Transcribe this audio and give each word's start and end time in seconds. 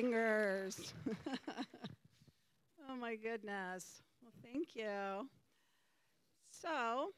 fingers. 0.00 0.94
oh 2.88 2.94
my 3.00 3.16
goodness. 3.16 4.00
Well, 4.22 4.32
thank 4.44 4.76
you. 4.76 5.28
So, 6.52 7.10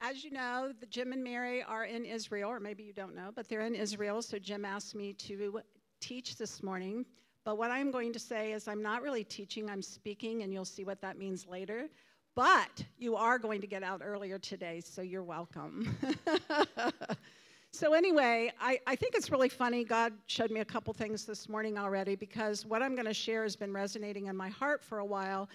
as 0.00 0.24
you 0.24 0.30
know, 0.30 0.72
the 0.80 0.86
Jim 0.86 1.12
and 1.12 1.22
Mary 1.22 1.62
are 1.62 1.84
in 1.84 2.06
Israel, 2.06 2.50
or 2.50 2.60
maybe 2.60 2.82
you 2.82 2.94
don't 2.94 3.14
know, 3.14 3.30
but 3.34 3.46
they're 3.46 3.60
in 3.60 3.74
Israel. 3.74 4.22
So 4.22 4.38
Jim 4.38 4.64
asked 4.64 4.94
me 4.94 5.12
to 5.14 5.60
teach 6.00 6.36
this 6.36 6.62
morning. 6.62 7.04
But 7.44 7.58
what 7.58 7.70
I'm 7.70 7.90
going 7.90 8.14
to 8.14 8.18
say 8.18 8.52
is 8.52 8.66
I'm 8.66 8.82
not 8.82 9.02
really 9.02 9.24
teaching, 9.24 9.68
I'm 9.68 9.82
speaking, 9.82 10.42
and 10.42 10.54
you'll 10.54 10.64
see 10.64 10.84
what 10.84 11.02
that 11.02 11.18
means 11.18 11.46
later. 11.46 11.90
But 12.34 12.82
you 12.96 13.16
are 13.16 13.38
going 13.38 13.60
to 13.60 13.66
get 13.66 13.82
out 13.82 14.00
earlier 14.02 14.38
today, 14.38 14.80
so 14.80 15.02
you're 15.02 15.22
welcome. 15.22 15.94
so, 17.72 17.94
anyway, 17.94 18.52
I, 18.60 18.80
I 18.86 18.96
think 18.96 19.14
it's 19.14 19.30
really 19.30 19.48
funny. 19.48 19.84
God 19.84 20.12
showed 20.26 20.50
me 20.50 20.60
a 20.60 20.64
couple 20.64 20.92
things 20.92 21.24
this 21.24 21.48
morning 21.48 21.78
already 21.78 22.16
because 22.16 22.66
what 22.66 22.82
I'm 22.82 22.94
going 22.94 23.06
to 23.06 23.14
share 23.14 23.42
has 23.42 23.56
been 23.56 23.72
resonating 23.72 24.26
in 24.26 24.36
my 24.36 24.48
heart 24.48 24.82
for 24.82 24.98
a 24.98 25.04
while. 25.04 25.48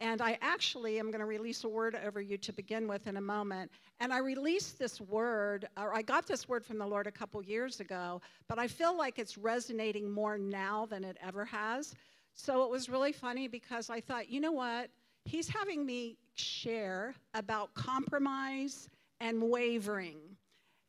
And 0.00 0.22
I 0.22 0.38
actually 0.40 0.98
am 1.00 1.06
going 1.06 1.18
to 1.20 1.26
release 1.26 1.64
a 1.64 1.68
word 1.68 1.98
over 2.06 2.20
you 2.20 2.38
to 2.38 2.52
begin 2.52 2.86
with 2.86 3.08
in 3.08 3.16
a 3.16 3.20
moment. 3.20 3.70
And 3.98 4.12
I 4.12 4.18
released 4.18 4.78
this 4.78 5.00
word, 5.00 5.68
or 5.76 5.92
I 5.94 6.02
got 6.02 6.26
this 6.26 6.48
word 6.48 6.64
from 6.64 6.78
the 6.78 6.86
Lord 6.86 7.08
a 7.08 7.10
couple 7.10 7.42
years 7.42 7.80
ago, 7.80 8.20
but 8.46 8.60
I 8.60 8.68
feel 8.68 8.96
like 8.96 9.18
it's 9.18 9.36
resonating 9.36 10.08
more 10.08 10.38
now 10.38 10.86
than 10.86 11.02
it 11.02 11.16
ever 11.20 11.44
has. 11.44 11.96
So 12.34 12.62
it 12.62 12.70
was 12.70 12.88
really 12.88 13.10
funny 13.10 13.48
because 13.48 13.90
I 13.90 14.00
thought, 14.00 14.30
you 14.30 14.40
know 14.40 14.52
what? 14.52 14.88
he's 15.28 15.48
having 15.48 15.84
me 15.84 16.16
share 16.34 17.14
about 17.34 17.72
compromise 17.74 18.88
and 19.20 19.42
wavering. 19.42 20.16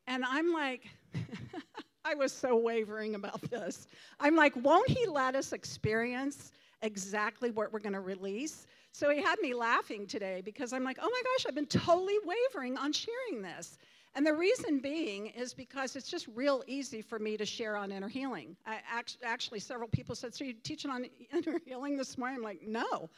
And 0.09 0.25
I'm 0.25 0.51
like, 0.51 0.89
I 2.03 2.15
was 2.15 2.33
so 2.33 2.57
wavering 2.57 3.13
about 3.13 3.41
this. 3.43 3.87
I'm 4.19 4.35
like, 4.35 4.55
won't 4.55 4.89
he 4.89 5.05
let 5.05 5.35
us 5.35 5.53
experience 5.53 6.51
exactly 6.81 7.51
what 7.51 7.71
we're 7.71 7.79
going 7.79 7.93
to 7.93 7.99
release? 7.99 8.65
So 8.91 9.11
he 9.11 9.21
had 9.21 9.37
me 9.39 9.53
laughing 9.53 10.07
today 10.07 10.41
because 10.43 10.73
I'm 10.73 10.83
like, 10.83 10.97
oh 10.99 11.09
my 11.09 11.21
gosh, 11.23 11.45
I've 11.47 11.53
been 11.53 11.67
totally 11.67 12.15
wavering 12.25 12.75
on 12.75 12.91
sharing 12.91 13.43
this. 13.43 13.77
And 14.15 14.25
the 14.25 14.33
reason 14.33 14.79
being 14.79 15.27
is 15.27 15.53
because 15.53 15.95
it's 15.95 16.09
just 16.09 16.27
real 16.33 16.63
easy 16.65 17.03
for 17.03 17.19
me 17.19 17.37
to 17.37 17.45
share 17.45 17.77
on 17.77 17.91
inner 17.91 18.07
healing. 18.07 18.57
I, 18.65 18.79
actually, 19.23 19.59
several 19.59 19.87
people 19.87 20.15
said, 20.15 20.33
So 20.33 20.43
you're 20.43 20.55
teaching 20.63 20.89
on 20.89 21.05
inner 21.31 21.59
healing 21.63 21.95
this 21.97 22.17
morning? 22.17 22.37
I'm 22.37 22.43
like, 22.43 22.63
No 22.65 23.11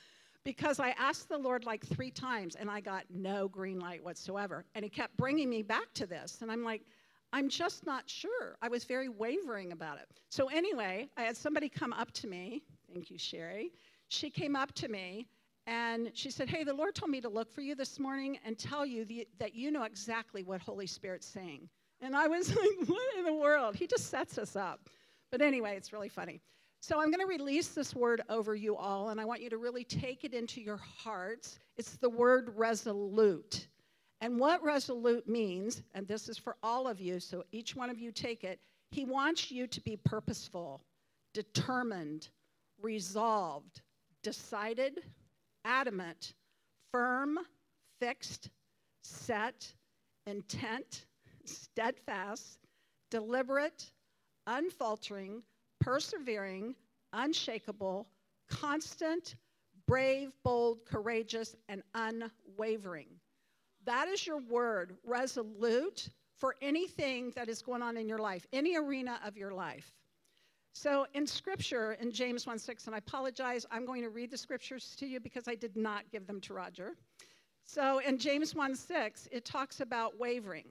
because 0.44 0.80
I 0.80 0.90
asked 0.98 1.30
the 1.30 1.38
Lord 1.38 1.66
like 1.66 1.86
three 1.86 2.12
times 2.12 2.56
and 2.56 2.70
I 2.70 2.80
got 2.82 3.04
no 3.10 3.48
green 3.48 3.80
light 3.80 4.04
whatsoever. 4.04 4.66
And 4.76 4.84
He 4.84 4.90
kept 4.90 5.16
bringing 5.18 5.50
me 5.50 5.62
back 5.62 5.94
to 5.96 6.06
this. 6.06 6.40
And 6.42 6.52
I'm 6.52 6.64
like, 6.64 6.82
I'm 7.34 7.48
just 7.48 7.86
not 7.86 8.10
sure. 8.10 8.58
I 8.62 8.68
was 8.68 8.84
very 8.84 9.08
wavering 9.08 9.72
about 9.72 9.98
it. 9.98 10.08
So, 10.30 10.48
anyway, 10.48 11.08
I 11.16 11.24
had 11.24 11.38
somebody 11.38 11.70
come 11.70 11.94
up 11.94 12.12
to 12.14 12.28
me. 12.28 12.64
Thank 12.92 13.10
you, 13.10 13.18
Sherry. 13.18 13.72
She 14.10 14.30
came 14.30 14.56
up 14.56 14.74
to 14.74 14.90
me 14.90 15.28
and 15.68 16.12
she 16.14 16.30
said, 16.30 16.50
Hey, 16.50 16.64
the 16.64 16.74
Lord 16.74 16.96
told 16.96 17.12
me 17.12 17.22
to 17.22 17.30
look 17.30 17.52
for 17.52 17.62
you 17.62 17.76
this 17.76 18.00
morning 18.00 18.38
and 18.46 18.58
tell 18.58 18.86
you 18.86 19.06
the, 19.06 19.28
that 19.40 19.56
you 19.56 19.72
know 19.72 19.84
exactly 19.84 20.44
what 20.44 20.62
Holy 20.62 20.88
Spirit's 20.88 21.28
saying. 21.28 21.70
And 22.02 22.16
I 22.16 22.28
was 22.28 22.50
like, 22.56 22.88
What 22.88 23.18
in 23.18 23.26
the 23.26 23.34
world? 23.34 23.76
He 23.76 23.88
just 23.88 24.10
sets 24.10 24.38
us 24.38 24.56
up. 24.56 24.90
But 25.32 25.42
anyway, 25.42 25.76
it's 25.78 25.94
really 25.94 26.10
funny. 26.10 26.42
So 26.82 27.00
I'm 27.00 27.12
going 27.12 27.22
to 27.22 27.28
release 27.28 27.70
this 27.70 27.94
word 27.94 28.24
over 28.28 28.56
you 28.56 28.76
all, 28.76 29.10
and 29.10 29.22
I 29.22 29.26
want 29.26 29.40
you 29.40 29.52
to 29.52 29.58
really 29.58 29.84
take 29.84 30.24
it 30.24 30.34
into 30.34 30.60
your 30.60 30.78
hearts. 30.78 31.60
It's 31.78 31.96
the 31.98 32.10
word 32.10 32.54
resolute. 32.56 33.68
And 34.20 34.40
what 34.40 34.64
resolute 34.64 35.28
means, 35.28 35.84
and 35.94 36.08
this 36.08 36.28
is 36.28 36.40
for 36.40 36.58
all 36.64 36.88
of 36.88 37.00
you, 37.00 37.20
so 37.20 37.44
each 37.52 37.76
one 37.76 37.92
of 37.92 38.00
you 38.00 38.12
take 38.12 38.44
it, 38.44 38.60
he 38.90 39.06
wants 39.06 39.52
you 39.52 39.68
to 39.68 39.80
be 39.82 39.96
purposeful, 39.96 40.82
determined, 41.36 42.30
resolved, 42.82 43.82
decided, 44.24 45.02
adamant, 45.64 46.34
firm, 46.92 47.38
fixed, 48.00 48.50
set, 49.04 49.72
intent, 50.26 51.06
steadfast, 51.46 52.58
deliberate, 53.12 53.92
unfaltering, 54.48 55.44
persevering, 55.82 56.76
unshakable, 57.12 58.08
constant, 58.50 59.36
brave, 59.88 60.32
bold, 60.44 60.86
courageous, 60.86 61.56
and 61.68 61.84
unwavering. 61.96 63.08
That 63.86 64.08
is 64.08 64.26
your 64.26 64.40
word, 64.40 64.96
resolute, 65.04 66.10
for 66.38 66.56
anything 66.62 67.32
that 67.36 67.50
is 67.50 67.62
going 67.62 67.82
on 67.82 67.98
in 67.98 68.08
your 68.08 68.20
life, 68.20 68.48
any 68.54 68.78
arena 68.78 69.20
of 69.26 69.38
your 69.38 69.52
life. 69.52 69.92
So 70.74 71.06
in 71.14 71.28
scripture, 71.28 71.94
in 71.94 72.12
James 72.12 72.48
1 72.48 72.58
6, 72.58 72.86
and 72.86 72.96
I 72.96 73.00
apologize, 73.00 73.66
I'm 73.72 73.86
going 73.86 74.02
to 74.04 74.10
read 74.10 74.32
the 74.32 74.38
scriptures 74.38 74.96
to 75.00 75.06
you 75.06 75.20
because 75.20 75.48
I 75.48 75.56
did 75.56 75.76
not 75.76 76.10
give 76.12 76.26
them 76.26 76.40
to 76.42 76.54
Roger. 76.54 76.94
So 77.66 78.00
in 78.00 78.18
James 78.18 78.56
1 78.56 78.76
6, 78.76 79.28
it 79.32 79.46
talks 79.46 79.82
about 79.82 80.18
wavering. 80.20 80.68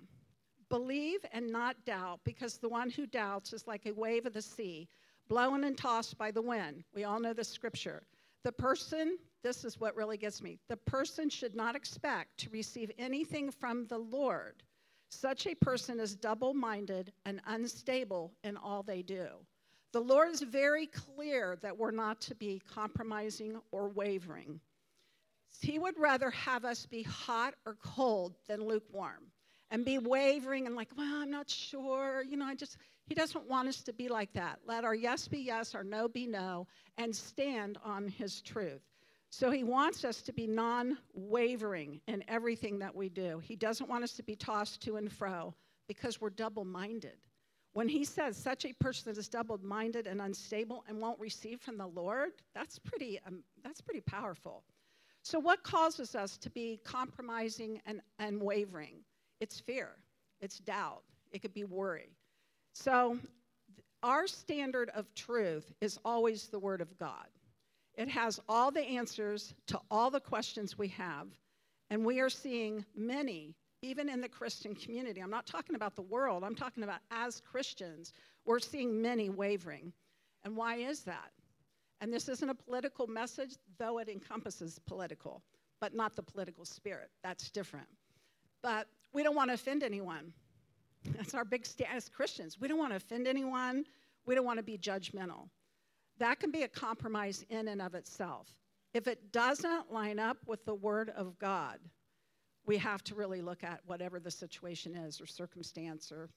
Believe 0.71 1.21
and 1.33 1.51
not 1.51 1.77
doubt, 1.85 2.21
because 2.25 2.57
the 2.57 2.69
one 2.69 2.91
who 2.91 3.07
doubts 3.07 3.53
is 3.53 3.67
like 3.67 3.87
a 3.87 3.93
wave 3.93 4.25
of 4.25 4.33
the 4.33 4.43
sea, 4.43 4.89
blown 5.31 5.63
and 5.63 5.79
tossed 5.79 6.19
by 6.19 6.33
the 6.33 6.43
wind. 6.43 6.83
We 6.93 7.05
all 7.05 7.21
know 7.21 7.33
the 7.33 7.45
scripture. 7.45 8.03
The 8.43 8.51
person, 8.51 9.17
this 9.45 9.65
is 9.65 9.79
what 9.79 9.97
really 9.97 10.19
gets 10.19 10.43
me, 10.43 10.59
the 10.69 10.77
person 10.77 11.31
should 11.31 11.55
not 11.55 11.77
expect 11.77 12.37
to 12.39 12.51
receive 12.51 12.91
anything 12.99 13.51
from 13.51 13.87
the 13.87 13.99
Lord. 13.99 14.65
Such 15.09 15.47
a 15.47 15.55
person 15.55 16.01
is 16.01 16.15
double 16.17 16.53
minded 16.53 17.13
and 17.25 17.41
unstable 17.47 18.33
in 18.43 18.57
all 18.57 18.83
they 18.83 19.03
do. 19.03 19.29
The 19.93 20.01
Lord 20.01 20.31
is 20.31 20.43
very 20.43 20.87
clear 20.87 21.57
that 21.63 21.77
we're 21.77 21.91
not 21.91 22.21
to 22.23 22.35
be 22.35 22.61
compromising 22.69 23.61
or 23.71 23.89
wavering. 23.89 24.61
He 25.61 25.79
would 25.79 25.99
rather 25.99 26.31
have 26.31 26.65
us 26.65 26.87
be 26.87 27.03
hot 27.03 27.55
or 27.67 27.77
cold 27.83 28.37
than 28.49 28.65
lukewarm 28.65 29.31
and 29.71 29.85
be 29.85 29.99
wavering 29.99 30.67
and 30.67 30.75
like, 30.75 30.89
well, 30.97 31.23
I'm 31.23 31.31
not 31.31 31.49
sure. 31.49 32.25
You 32.29 32.37
know, 32.37 32.47
I 32.47 32.55
just, 32.55 32.77
he 33.07 33.15
doesn't 33.15 33.49
want 33.49 33.69
us 33.69 33.83
to 33.83 33.93
be 33.93 34.09
like 34.09 34.33
that. 34.35 34.59
Let 34.67 34.85
our 34.85 34.95
yes 34.95 35.29
be 35.29 35.39
yes, 35.39 35.75
our 35.75 35.85
no 35.85 36.09
be 36.09 36.27
no, 36.27 36.67
and 36.99 37.15
stand 37.15 37.79
on 37.85 38.09
his 38.09 38.41
truth. 38.41 38.83
So 39.31 39.51
he 39.51 39.63
wants 39.63 40.05
us 40.05 40.23
to 40.23 40.33
be 40.33 40.49
non 40.49 40.99
wavering 41.15 42.01
in 42.09 42.25
everything 42.27 42.81
that 42.81 42.95
we 42.95 43.09
do. 43.09 43.39
He 43.39 43.55
doesn't 43.55 43.89
want 43.89 44.03
us 44.03 44.13
to 44.15 44.25
be 44.25 44.35
tossed 44.35 44.83
to 44.83 44.97
and 44.97 45.11
fro 45.11 45.55
because 45.87 46.21
we're 46.21 46.31
double 46.31 46.65
minded. 46.65 47.17
When 47.73 47.89
he 47.89 48.05
says 48.05 48.37
such 48.37 48.65
a 48.65 48.73
person 48.73 49.13
is 49.17 49.29
double 49.29 49.59
minded 49.63 50.09
and 50.09 50.21
unstable 50.21 50.85
and 50.89 51.01
won't 51.01 51.21
receive 51.21 51.61
from 51.61 51.79
the 51.79 51.87
Lord, 51.87 52.33
that's 52.53 52.81
pretty, 52.81 53.21
um, 53.25 53.45
that's 53.63 53.81
pretty 53.81 54.01
powerful. 54.01 54.65
So, 55.23 55.39
what 55.39 55.63
causes 55.63 56.17
us 56.17 56.37
to 56.39 56.51
be 56.51 56.81
compromising 56.85 57.81
and, 57.87 58.01
and 58.19 58.41
wavering? 58.41 59.05
It's 59.41 59.59
fear, 59.59 59.91
it's 60.41 60.59
doubt, 60.59 61.03
it 61.33 61.41
could 61.41 61.55
be 61.55 61.65
worry. 61.65 62.11
So, 62.73 63.19
our 64.03 64.27
standard 64.27 64.91
of 64.95 65.13
truth 65.15 65.73
is 65.81 65.99
always 66.05 66.49
the 66.49 66.59
Word 66.59 66.81
of 66.81 66.97
God. 66.99 67.27
It 67.97 68.09
has 68.09 68.41
all 68.49 68.71
the 68.71 68.83
answers 68.83 69.55
to 69.67 69.81
all 69.91 70.11
the 70.11 70.21
questions 70.21 70.79
we 70.79 70.89
have, 70.89 71.27
and 71.91 72.05
we 72.05 72.21
are 72.21 72.31
seeing 72.31 72.85
many, 72.97 73.55
even 73.83 74.09
in 74.09 74.21
the 74.21 74.29
Christian 74.29 74.75
community. 74.75 75.21
I'm 75.21 75.31
not 75.31 75.47
talking 75.47 75.75
about 75.75 75.97
the 75.97 76.03
world, 76.03 76.45
I'm 76.45 76.55
talking 76.55 76.83
about 76.83 77.01
as 77.11 77.41
Christians, 77.41 78.13
we're 78.45 78.59
seeing 78.59 79.03
many 79.03 79.29
wavering. 79.29 79.93
And 80.45 80.57
why 80.57 80.77
is 80.77 81.01
that? 81.03 81.31
And 82.01 82.13
this 82.13 82.29
isn't 82.29 82.49
a 82.49 82.55
political 82.55 83.07
message, 83.07 83.57
though 83.79 83.99
it 83.99 84.09
encompasses 84.09 84.79
political, 84.87 85.43
but 85.81 85.95
not 85.95 86.17
the 86.17 86.23
political 86.23 86.65
spirit. 86.65 87.11
That's 87.23 87.51
different. 87.51 87.89
But 88.63 88.87
we 89.13 89.23
don't 89.23 89.37
want 89.37 89.51
to 89.51 89.55
offend 89.55 89.83
anyone. 89.83 90.33
That's 91.17 91.35
our 91.35 91.45
big 91.45 91.67
stand 91.67 91.97
as 91.97 92.09
Christians. 92.09 92.59
We 92.61 92.69
don't 92.69 92.79
want 92.79 92.93
to 92.93 92.97
offend 92.97 93.27
anyone. 93.27 93.85
We 94.27 94.35
don't 94.35 94.45
want 94.45 94.59
to 94.59 94.63
be 94.63 94.77
judgmental. 94.79 95.49
That 96.19 96.39
can 96.39 96.51
be 96.51 96.63
a 96.63 96.69
compromise 96.69 97.45
in 97.49 97.69
and 97.69 97.81
of 97.81 97.95
itself. 97.95 98.49
If 98.93 99.07
it 99.07 99.33
doesn't 99.33 99.93
line 99.93 100.19
up 100.19 100.37
with 100.47 100.65
the 100.65 100.75
Word 100.75 101.11
of 101.11 101.39
God, 101.39 101.79
we 102.67 102.77
have 102.77 103.03
to 103.05 103.15
really 103.15 103.41
look 103.41 103.65
at 103.65 103.81
whatever 103.87 104.21
the 104.21 104.31
situation 104.31 104.95
is, 104.95 105.21
or 105.21 105.27
circumstance, 105.27 106.13
or 106.13 106.29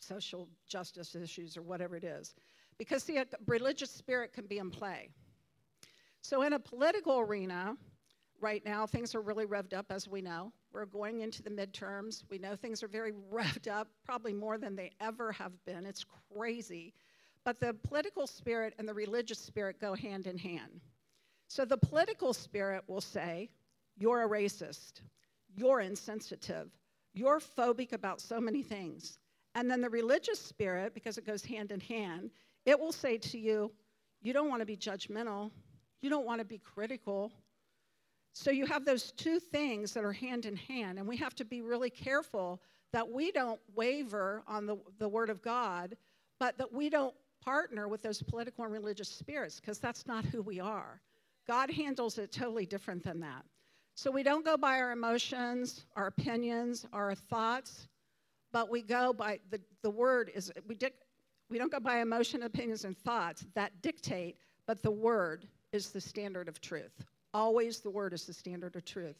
social 0.00 0.48
justice 0.66 1.14
issues, 1.14 1.56
or 1.56 1.62
whatever 1.62 1.96
it 1.96 2.04
is. 2.04 2.34
Because, 2.78 3.08
a 3.10 3.26
religious 3.46 3.90
spirit 3.90 4.32
can 4.32 4.46
be 4.46 4.58
in 4.58 4.70
play. 4.70 5.10
So, 6.22 6.42
in 6.42 6.54
a 6.54 6.58
political 6.58 7.18
arena, 7.18 7.76
right 8.40 8.64
now, 8.64 8.86
things 8.86 9.14
are 9.14 9.20
really 9.20 9.46
revved 9.46 9.74
up, 9.74 9.86
as 9.90 10.08
we 10.08 10.20
know. 10.20 10.52
We're 10.72 10.86
going 10.86 11.20
into 11.20 11.42
the 11.42 11.50
midterms. 11.50 12.24
We 12.30 12.38
know 12.38 12.56
things 12.56 12.82
are 12.82 12.88
very 12.88 13.12
revved 13.32 13.70
up, 13.70 13.88
probably 14.04 14.32
more 14.32 14.58
than 14.58 14.76
they 14.76 14.92
ever 15.00 15.32
have 15.32 15.52
been. 15.64 15.86
It's 15.86 16.04
crazy. 16.34 16.94
But 17.44 17.60
the 17.60 17.74
political 17.74 18.26
spirit 18.26 18.74
and 18.78 18.88
the 18.88 18.94
religious 18.94 19.38
spirit 19.38 19.80
go 19.80 19.94
hand 19.94 20.26
in 20.26 20.36
hand. 20.36 20.80
So 21.48 21.64
the 21.64 21.78
political 21.78 22.34
spirit 22.34 22.84
will 22.86 23.00
say, 23.00 23.48
You're 23.96 24.24
a 24.24 24.28
racist, 24.28 25.00
you're 25.56 25.80
insensitive, 25.80 26.70
you're 27.14 27.40
phobic 27.40 27.92
about 27.92 28.20
so 28.20 28.40
many 28.40 28.62
things. 28.62 29.18
And 29.54 29.70
then 29.70 29.80
the 29.80 29.90
religious 29.90 30.40
spirit, 30.40 30.94
because 30.94 31.18
it 31.18 31.26
goes 31.26 31.44
hand 31.44 31.72
in 31.72 31.80
hand, 31.80 32.30
it 32.64 32.78
will 32.78 32.92
say 32.92 33.16
to 33.18 33.38
you, 33.38 33.72
you 34.20 34.32
don't 34.32 34.48
want 34.48 34.60
to 34.60 34.66
be 34.66 34.76
judgmental, 34.76 35.50
you 36.02 36.10
don't 36.10 36.26
want 36.26 36.40
to 36.40 36.44
be 36.44 36.58
critical. 36.58 37.32
So 38.32 38.50
you 38.50 38.66
have 38.66 38.84
those 38.84 39.12
two 39.12 39.40
things 39.40 39.92
that 39.94 40.04
are 40.04 40.12
hand 40.12 40.46
in 40.46 40.56
hand, 40.56 40.98
and 40.98 41.08
we 41.08 41.16
have 41.16 41.34
to 41.36 41.44
be 41.44 41.60
really 41.60 41.90
careful 41.90 42.60
that 42.92 43.08
we 43.08 43.32
don't 43.32 43.60
waver 43.74 44.42
on 44.46 44.66
the, 44.66 44.76
the 44.98 45.08
Word 45.08 45.28
of 45.28 45.42
God, 45.42 45.96
but 46.38 46.56
that 46.58 46.72
we 46.72 46.88
don't 46.88 47.14
partner 47.44 47.88
with 47.88 48.02
those 48.02 48.22
political 48.22 48.64
and 48.64 48.72
religious 48.72 49.08
spirits, 49.08 49.60
because 49.60 49.78
that's 49.78 50.06
not 50.06 50.24
who 50.24 50.42
we 50.42 50.60
are. 50.60 51.00
God 51.46 51.70
handles 51.70 52.18
it 52.18 52.30
totally 52.30 52.66
different 52.66 53.02
than 53.02 53.20
that. 53.20 53.44
So 53.94 54.10
we 54.10 54.22
don't 54.22 54.44
go 54.44 54.56
by 54.56 54.78
our 54.78 54.92
emotions, 54.92 55.84
our 55.96 56.06
opinions, 56.06 56.86
our 56.92 57.14
thoughts, 57.14 57.88
but 58.52 58.70
we 58.70 58.82
go 58.82 59.12
by 59.12 59.40
the, 59.50 59.60
the 59.82 59.90
word 59.90 60.30
is 60.34 60.52
we, 60.68 60.74
dic, 60.74 60.94
we 61.50 61.58
don't 61.58 61.72
go 61.72 61.80
by 61.80 62.00
emotion, 62.00 62.44
opinions, 62.44 62.84
and 62.84 62.96
thoughts 62.96 63.44
that 63.54 63.82
dictate, 63.82 64.36
but 64.66 64.82
the 64.82 64.90
word 64.90 65.48
is 65.72 65.90
the 65.90 66.00
standard 66.00 66.48
of 66.48 66.60
truth. 66.60 67.04
Always 67.34 67.80
the 67.80 67.90
word 67.90 68.12
is 68.12 68.24
the 68.24 68.32
standard 68.32 68.76
of 68.76 68.84
truth. 68.84 69.16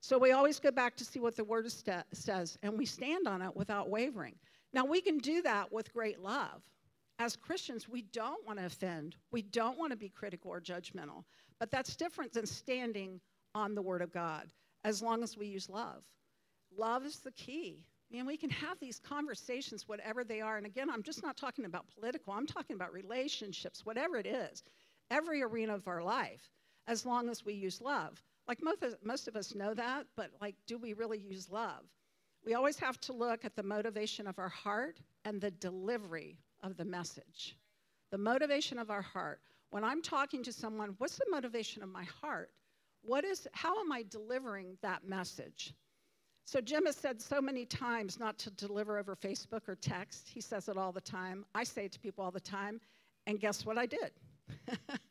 So 0.00 0.18
we 0.18 0.32
always 0.32 0.58
go 0.58 0.70
back 0.70 0.96
to 0.96 1.04
see 1.04 1.20
what 1.20 1.36
the 1.36 1.44
word 1.44 1.70
st- 1.70 2.04
says, 2.12 2.58
and 2.62 2.78
we 2.78 2.86
stand 2.86 3.28
on 3.28 3.42
it 3.42 3.54
without 3.54 3.90
wavering. 3.90 4.34
Now, 4.72 4.84
we 4.84 5.00
can 5.00 5.18
do 5.18 5.42
that 5.42 5.70
with 5.72 5.92
great 5.92 6.20
love. 6.20 6.62
As 7.18 7.36
Christians, 7.36 7.86
we 7.86 8.02
don't 8.02 8.46
want 8.46 8.58
to 8.58 8.64
offend, 8.64 9.16
we 9.30 9.42
don't 9.42 9.78
want 9.78 9.90
to 9.90 9.96
be 9.96 10.08
critical 10.08 10.50
or 10.50 10.60
judgmental, 10.60 11.24
but 11.58 11.70
that's 11.70 11.96
different 11.96 12.32
than 12.32 12.46
standing 12.46 13.20
on 13.54 13.74
the 13.74 13.82
word 13.82 14.00
of 14.00 14.12
God 14.12 14.46
as 14.84 15.02
long 15.02 15.22
as 15.22 15.36
we 15.36 15.46
use 15.46 15.68
love. 15.68 16.02
Love 16.76 17.04
is 17.04 17.16
the 17.18 17.32
key. 17.32 17.84
And 18.12 18.26
we 18.26 18.36
can 18.36 18.50
have 18.50 18.78
these 18.80 18.98
conversations, 18.98 19.86
whatever 19.86 20.24
they 20.24 20.40
are. 20.40 20.56
And 20.56 20.66
again, 20.66 20.90
I'm 20.90 21.02
just 21.02 21.22
not 21.22 21.36
talking 21.36 21.64
about 21.64 21.86
political, 21.94 22.32
I'm 22.32 22.46
talking 22.46 22.74
about 22.74 22.92
relationships, 22.92 23.84
whatever 23.84 24.16
it 24.16 24.26
is, 24.26 24.64
every 25.10 25.42
arena 25.42 25.74
of 25.74 25.86
our 25.86 26.02
life, 26.02 26.50
as 26.86 27.06
long 27.06 27.28
as 27.28 27.44
we 27.44 27.54
use 27.54 27.80
love. 27.80 28.22
Like 28.48 28.62
most 28.62 28.82
of, 28.82 28.96
most 29.04 29.28
of 29.28 29.36
us 29.36 29.54
know 29.54 29.74
that, 29.74 30.06
but 30.16 30.30
like, 30.40 30.56
do 30.66 30.78
we 30.78 30.92
really 30.92 31.18
use 31.18 31.50
love? 31.50 31.84
We 32.44 32.54
always 32.54 32.78
have 32.78 33.00
to 33.02 33.12
look 33.12 33.44
at 33.44 33.54
the 33.54 33.62
motivation 33.62 34.26
of 34.26 34.38
our 34.38 34.48
heart 34.48 34.98
and 35.24 35.40
the 35.40 35.50
delivery 35.50 36.38
of 36.62 36.76
the 36.76 36.84
message. 36.84 37.56
The 38.10 38.18
motivation 38.18 38.78
of 38.78 38.90
our 38.90 39.02
heart. 39.02 39.40
When 39.70 39.84
I'm 39.84 40.02
talking 40.02 40.42
to 40.42 40.52
someone, 40.52 40.94
what's 40.98 41.16
the 41.16 41.26
motivation 41.30 41.82
of 41.82 41.88
my 41.90 42.04
heart? 42.04 42.50
What 43.02 43.24
is, 43.24 43.46
how 43.52 43.78
am 43.80 43.92
I 43.92 44.04
delivering 44.08 44.76
that 44.82 45.06
message? 45.06 45.74
So, 46.44 46.60
Jim 46.60 46.86
has 46.86 46.96
said 46.96 47.22
so 47.22 47.40
many 47.40 47.64
times 47.64 48.18
not 48.18 48.36
to 48.38 48.50
deliver 48.50 48.98
over 48.98 49.14
Facebook 49.14 49.68
or 49.68 49.76
text. 49.76 50.28
He 50.28 50.40
says 50.40 50.68
it 50.68 50.76
all 50.76 50.90
the 50.90 51.00
time. 51.00 51.44
I 51.54 51.62
say 51.62 51.84
it 51.84 51.92
to 51.92 52.00
people 52.00 52.24
all 52.24 52.32
the 52.32 52.40
time. 52.40 52.80
And 53.26 53.38
guess 53.38 53.64
what 53.64 53.78
I 53.78 53.86
did? 53.86 54.10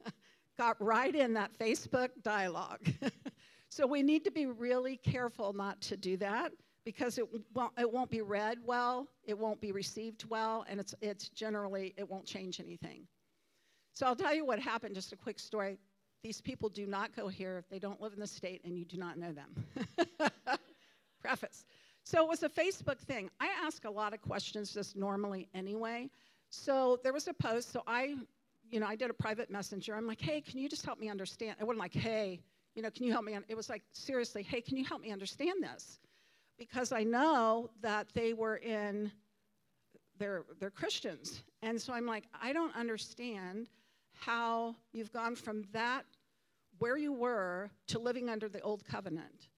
Got 0.59 0.75
right 0.79 1.15
in 1.15 1.33
that 1.35 1.57
Facebook 1.57 2.09
dialogue. 2.21 2.85
so, 3.69 3.87
we 3.87 4.03
need 4.03 4.25
to 4.25 4.31
be 4.31 4.45
really 4.45 4.97
careful 4.97 5.53
not 5.53 5.79
to 5.83 5.95
do 5.95 6.17
that 6.17 6.51
because 6.83 7.17
it 7.17 7.23
won't, 7.53 7.71
it 7.79 7.89
won't 7.89 8.11
be 8.11 8.21
read 8.21 8.57
well, 8.65 9.07
it 9.23 9.39
won't 9.39 9.61
be 9.61 9.71
received 9.71 10.25
well, 10.29 10.65
and 10.69 10.77
it's, 10.77 10.93
it's 11.01 11.29
generally, 11.29 11.93
it 11.95 12.09
won't 12.09 12.25
change 12.25 12.59
anything. 12.59 13.07
So, 13.93 14.05
I'll 14.05 14.17
tell 14.17 14.35
you 14.35 14.45
what 14.45 14.59
happened, 14.59 14.95
just 14.95 15.13
a 15.13 15.15
quick 15.15 15.39
story. 15.39 15.79
These 16.23 16.41
people 16.41 16.67
do 16.67 16.85
not 16.85 17.15
go 17.15 17.29
here 17.29 17.63
they 17.71 17.79
don't 17.79 18.01
live 18.01 18.11
in 18.11 18.19
the 18.19 18.27
state 18.27 18.61
and 18.65 18.77
you 18.77 18.83
do 18.83 18.97
not 18.97 19.17
know 19.17 19.31
them. 19.31 19.65
preface. 21.21 21.63
So 22.03 22.23
it 22.23 22.27
was 22.27 22.43
a 22.43 22.49
Facebook 22.49 22.99
thing. 22.99 23.29
I 23.39 23.47
ask 23.63 23.85
a 23.85 23.89
lot 23.89 24.13
of 24.13 24.21
questions 24.21 24.73
just 24.73 24.97
normally 24.97 25.47
anyway. 25.53 26.09
So 26.49 26.99
there 27.03 27.13
was 27.13 27.27
a 27.29 27.33
post. 27.33 27.71
So 27.71 27.83
I, 27.87 28.15
you 28.69 28.79
know, 28.79 28.87
I 28.87 28.95
did 28.95 29.09
a 29.09 29.13
private 29.13 29.49
messenger. 29.49 29.95
I'm 29.95 30.07
like, 30.07 30.21
hey, 30.21 30.41
can 30.41 30.59
you 30.59 30.69
just 30.69 30.85
help 30.85 30.99
me 30.99 31.09
understand? 31.09 31.57
It 31.59 31.63
wasn't 31.63 31.79
like, 31.79 31.93
hey, 31.93 32.41
you 32.75 32.81
know, 32.81 32.89
can 32.89 33.05
you 33.05 33.11
help 33.11 33.25
me? 33.25 33.37
it 33.47 33.55
was 33.55 33.69
like, 33.69 33.83
seriously, 33.91 34.43
hey, 34.43 34.61
can 34.61 34.77
you 34.77 34.85
help 34.85 35.01
me 35.01 35.11
understand 35.11 35.61
this? 35.61 35.99
Because 36.57 36.91
I 36.91 37.03
know 37.03 37.69
that 37.81 38.07
they 38.13 38.33
were 38.33 38.57
in, 38.57 39.11
they're, 40.17 40.43
they're 40.59 40.69
Christians. 40.69 41.41
And 41.61 41.81
so 41.81 41.93
I'm 41.93 42.05
like, 42.05 42.25
I 42.41 42.53
don't 42.53 42.75
understand 42.75 43.69
how 44.13 44.75
you've 44.91 45.11
gone 45.13 45.35
from 45.35 45.63
that, 45.71 46.05
where 46.79 46.97
you 46.97 47.13
were, 47.13 47.71
to 47.87 47.99
living 47.99 48.29
under 48.29 48.49
the 48.49 48.61
old 48.61 48.85
covenant 48.85 49.49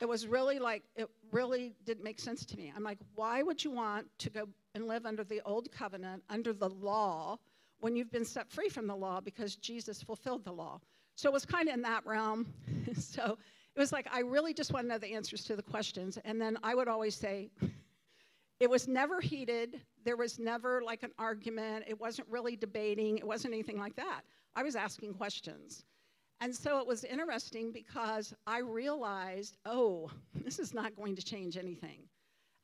it 0.00 0.08
was 0.08 0.26
really 0.26 0.58
like, 0.58 0.82
it 0.96 1.08
really 1.30 1.74
didn't 1.84 2.02
make 2.02 2.18
sense 2.18 2.44
to 2.46 2.56
me. 2.56 2.72
I'm 2.74 2.82
like, 2.82 2.98
why 3.14 3.42
would 3.42 3.62
you 3.62 3.70
want 3.70 4.06
to 4.20 4.30
go 4.30 4.48
and 4.74 4.88
live 4.88 5.04
under 5.04 5.24
the 5.24 5.42
old 5.44 5.70
covenant, 5.70 6.22
under 6.30 6.52
the 6.52 6.70
law, 6.70 7.38
when 7.80 7.96
you've 7.96 8.10
been 8.10 8.24
set 8.24 8.50
free 8.50 8.68
from 8.68 8.86
the 8.86 8.96
law 8.96 9.20
because 9.20 9.56
Jesus 9.56 10.02
fulfilled 10.02 10.44
the 10.44 10.52
law? 10.52 10.80
So 11.14 11.28
it 11.28 11.32
was 11.32 11.44
kind 11.44 11.68
of 11.68 11.74
in 11.74 11.82
that 11.82 12.04
realm. 12.06 12.46
so 12.98 13.36
it 13.74 13.78
was 13.78 13.92
like, 13.92 14.08
I 14.12 14.20
really 14.20 14.54
just 14.54 14.72
want 14.72 14.84
to 14.84 14.88
know 14.88 14.98
the 14.98 15.14
answers 15.14 15.44
to 15.44 15.56
the 15.56 15.62
questions. 15.62 16.18
And 16.24 16.40
then 16.40 16.56
I 16.62 16.74
would 16.74 16.88
always 16.88 17.14
say, 17.14 17.50
it 18.60 18.70
was 18.70 18.88
never 18.88 19.20
heated. 19.20 19.80
There 20.04 20.16
was 20.16 20.38
never 20.38 20.82
like 20.82 21.02
an 21.02 21.12
argument. 21.18 21.84
It 21.88 22.00
wasn't 22.00 22.28
really 22.28 22.56
debating. 22.56 23.18
It 23.18 23.26
wasn't 23.26 23.54
anything 23.54 23.78
like 23.78 23.96
that. 23.96 24.22
I 24.56 24.62
was 24.62 24.76
asking 24.76 25.14
questions. 25.14 25.84
And 26.40 26.54
so 26.54 26.78
it 26.78 26.86
was 26.86 27.04
interesting 27.04 27.70
because 27.70 28.32
I 28.46 28.60
realized, 28.60 29.58
oh, 29.66 30.10
this 30.34 30.58
is 30.58 30.72
not 30.72 30.96
going 30.96 31.14
to 31.16 31.22
change 31.22 31.56
anything. 31.56 32.04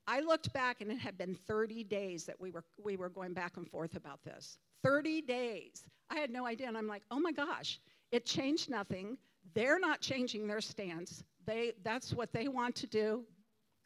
I 0.09 0.21
looked 0.21 0.53
back 0.53 0.81
and 0.81 0.91
it 0.91 0.99
had 0.99 1.19
been 1.19 1.35
30 1.35 1.85
days 1.85 2.25
that 2.25 2.41
we 2.41 2.51
were, 2.51 2.65
we 2.83 2.97
were 2.97 3.09
going 3.09 3.35
back 3.35 3.57
and 3.57 3.69
forth 3.69 3.97
about 3.97 4.23
this. 4.25 4.59
30 4.87 5.23
days. 5.23 5.85
I 6.11 6.19
had 6.19 6.31
no 6.31 6.47
idea. 6.47 6.69
And 6.69 6.79
I'm 6.79 6.87
like, 6.87 7.03
oh 7.11 7.19
my 7.19 7.33
gosh, 7.33 7.81
it 8.13 8.25
changed 8.25 8.71
nothing. 8.71 9.19
They're 9.55 9.81
not 9.81 10.01
changing 10.01 10.47
their 10.47 10.61
stance. 10.61 11.25
They, 11.45 11.73
that's 11.83 12.13
what 12.13 12.33
they 12.33 12.47
want 12.49 12.77
to 12.77 12.87
do. 12.87 13.25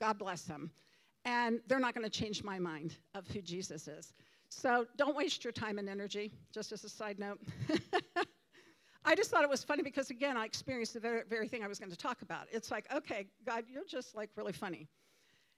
God 0.00 0.18
bless 0.18 0.42
them. 0.42 0.70
And 1.24 1.60
they're 1.66 1.80
not 1.80 1.94
going 1.94 2.04
to 2.04 2.10
change 2.10 2.42
my 2.42 2.58
mind 2.58 2.96
of 3.14 3.26
who 3.28 3.40
Jesus 3.40 3.88
is. 3.88 4.12
So 4.50 4.86
don't 4.96 5.16
waste 5.16 5.44
your 5.44 5.52
time 5.52 5.78
and 5.78 5.88
energy, 5.88 6.32
just 6.52 6.72
as 6.72 6.84
a 6.84 6.88
side 6.88 7.18
note. 7.18 7.38
I 9.04 9.14
just 9.14 9.30
thought 9.30 9.44
it 9.44 9.50
was 9.50 9.64
funny 9.64 9.82
because, 9.82 10.10
again, 10.10 10.36
I 10.36 10.44
experienced 10.44 10.94
the 10.94 11.00
very, 11.00 11.22
very 11.28 11.48
thing 11.48 11.62
I 11.62 11.68
was 11.68 11.78
going 11.78 11.90
to 11.90 11.96
talk 11.96 12.20
about. 12.22 12.46
It's 12.50 12.70
like, 12.70 12.92
okay, 12.94 13.26
God, 13.46 13.64
you're 13.72 13.84
just 13.86 14.14
like 14.14 14.30
really 14.36 14.52
funny. 14.52 14.88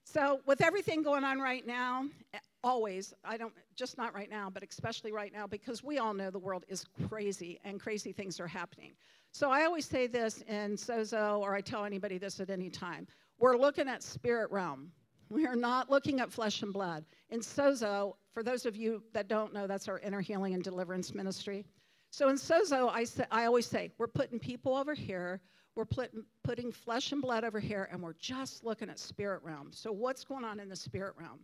So, 0.04 0.40
with 0.46 0.60
everything 0.60 1.02
going 1.02 1.24
on 1.24 1.38
right 1.38 1.66
now, 1.66 2.06
eh, 2.34 2.38
always, 2.64 3.14
I 3.24 3.36
don't, 3.36 3.52
just 3.76 3.96
not 3.96 4.14
right 4.14 4.30
now, 4.30 4.50
but 4.50 4.62
especially 4.68 5.12
right 5.12 5.32
now, 5.32 5.46
because 5.46 5.82
we 5.82 5.98
all 5.98 6.12
know 6.12 6.30
the 6.30 6.38
world 6.38 6.64
is 6.68 6.84
crazy 7.08 7.60
and 7.64 7.80
crazy 7.80 8.12
things 8.12 8.40
are 8.40 8.46
happening. 8.46 8.92
So, 9.30 9.50
I 9.50 9.64
always 9.64 9.86
say 9.86 10.06
this 10.06 10.42
in 10.42 10.76
Sozo, 10.76 11.38
or 11.38 11.54
I 11.54 11.60
tell 11.60 11.84
anybody 11.84 12.18
this 12.18 12.40
at 12.40 12.50
any 12.50 12.68
time 12.68 13.06
we're 13.38 13.56
looking 13.56 13.88
at 13.88 14.04
spirit 14.04 14.52
realm. 14.52 14.92
We 15.28 15.46
are 15.46 15.56
not 15.56 15.90
looking 15.90 16.20
at 16.20 16.30
flesh 16.30 16.62
and 16.62 16.72
blood. 16.72 17.04
In 17.30 17.40
Sozo, 17.40 18.14
for 18.32 18.44
those 18.44 18.66
of 18.66 18.76
you 18.76 19.02
that 19.12 19.28
don't 19.28 19.52
know, 19.52 19.66
that's 19.66 19.88
our 19.88 19.98
inner 19.98 20.20
healing 20.20 20.54
and 20.54 20.62
deliverance 20.62 21.12
ministry. 21.12 21.64
So 22.10 22.28
in 22.28 22.36
Sozo, 22.36 22.90
I, 22.90 23.02
say, 23.04 23.24
I 23.30 23.46
always 23.46 23.66
say, 23.66 23.90
we're 23.98 24.06
putting 24.06 24.38
people 24.38 24.76
over 24.76 24.94
here, 24.94 25.40
we're 25.74 25.84
putting, 25.84 26.24
putting 26.44 26.72
flesh 26.72 27.12
and 27.12 27.22
blood 27.22 27.44
over 27.44 27.60
here, 27.60 27.88
and 27.90 28.02
we're 28.02 28.12
just 28.14 28.64
looking 28.64 28.90
at 28.90 28.98
spirit 28.98 29.42
realm. 29.42 29.70
So 29.72 29.90
what's 29.92 30.24
going 30.24 30.44
on 30.44 30.60
in 30.60 30.68
the 30.68 30.76
spirit 30.76 31.14
realm? 31.18 31.40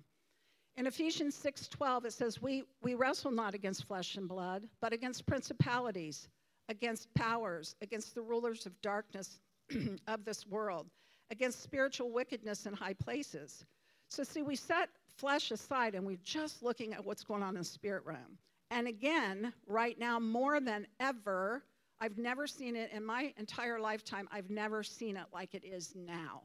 In 0.77 0.87
Ephesians 0.87 1.35
6:12, 1.35 2.05
it 2.05 2.13
says, 2.13 2.41
we, 2.41 2.63
we 2.83 2.95
wrestle 2.95 3.33
not 3.33 3.55
against 3.55 3.85
flesh 3.85 4.17
and 4.17 4.29
blood, 4.29 4.69
but 4.81 4.93
against 4.93 5.27
principalities, 5.27 6.29
against 6.69 7.13
powers, 7.15 7.75
against 7.83 8.15
the 8.15 8.23
rulers 8.23 8.67
of 8.67 8.81
darkness 8.81 9.41
of 10.07 10.25
this 10.25 10.47
world, 10.47 10.87
against 11.31 11.63
spiritual 11.63 12.13
wickedness 12.13 12.67
in 12.67 12.75
high 12.75 12.93
places. 12.93 13.65
So, 14.09 14.23
see, 14.23 14.43
we 14.43 14.57
set 14.57 14.89
flesh 15.17 15.51
aside 15.51 15.95
and 15.95 16.07
we're 16.07 16.17
just 16.23 16.63
looking 16.63 16.95
at 16.95 17.05
what's 17.05 17.25
going 17.25 17.43
on 17.43 17.51
in 17.51 17.63
the 17.63 17.65
spirit 17.65 18.05
realm. 18.05 18.39
And 18.71 18.87
again, 18.87 19.53
right 19.67 19.99
now, 19.99 20.21
more 20.21 20.61
than 20.61 20.87
ever, 21.01 21.65
I've 22.01 22.19
never 22.19 22.47
seen 22.47 22.77
it 22.77 22.91
in 22.93 23.05
my 23.05 23.33
entire 23.39 23.81
lifetime, 23.81 24.29
I've 24.31 24.51
never 24.51 24.83
seen 24.83 25.17
it 25.17 25.27
like 25.33 25.55
it 25.55 25.65
is 25.65 25.95
now. 25.95 26.43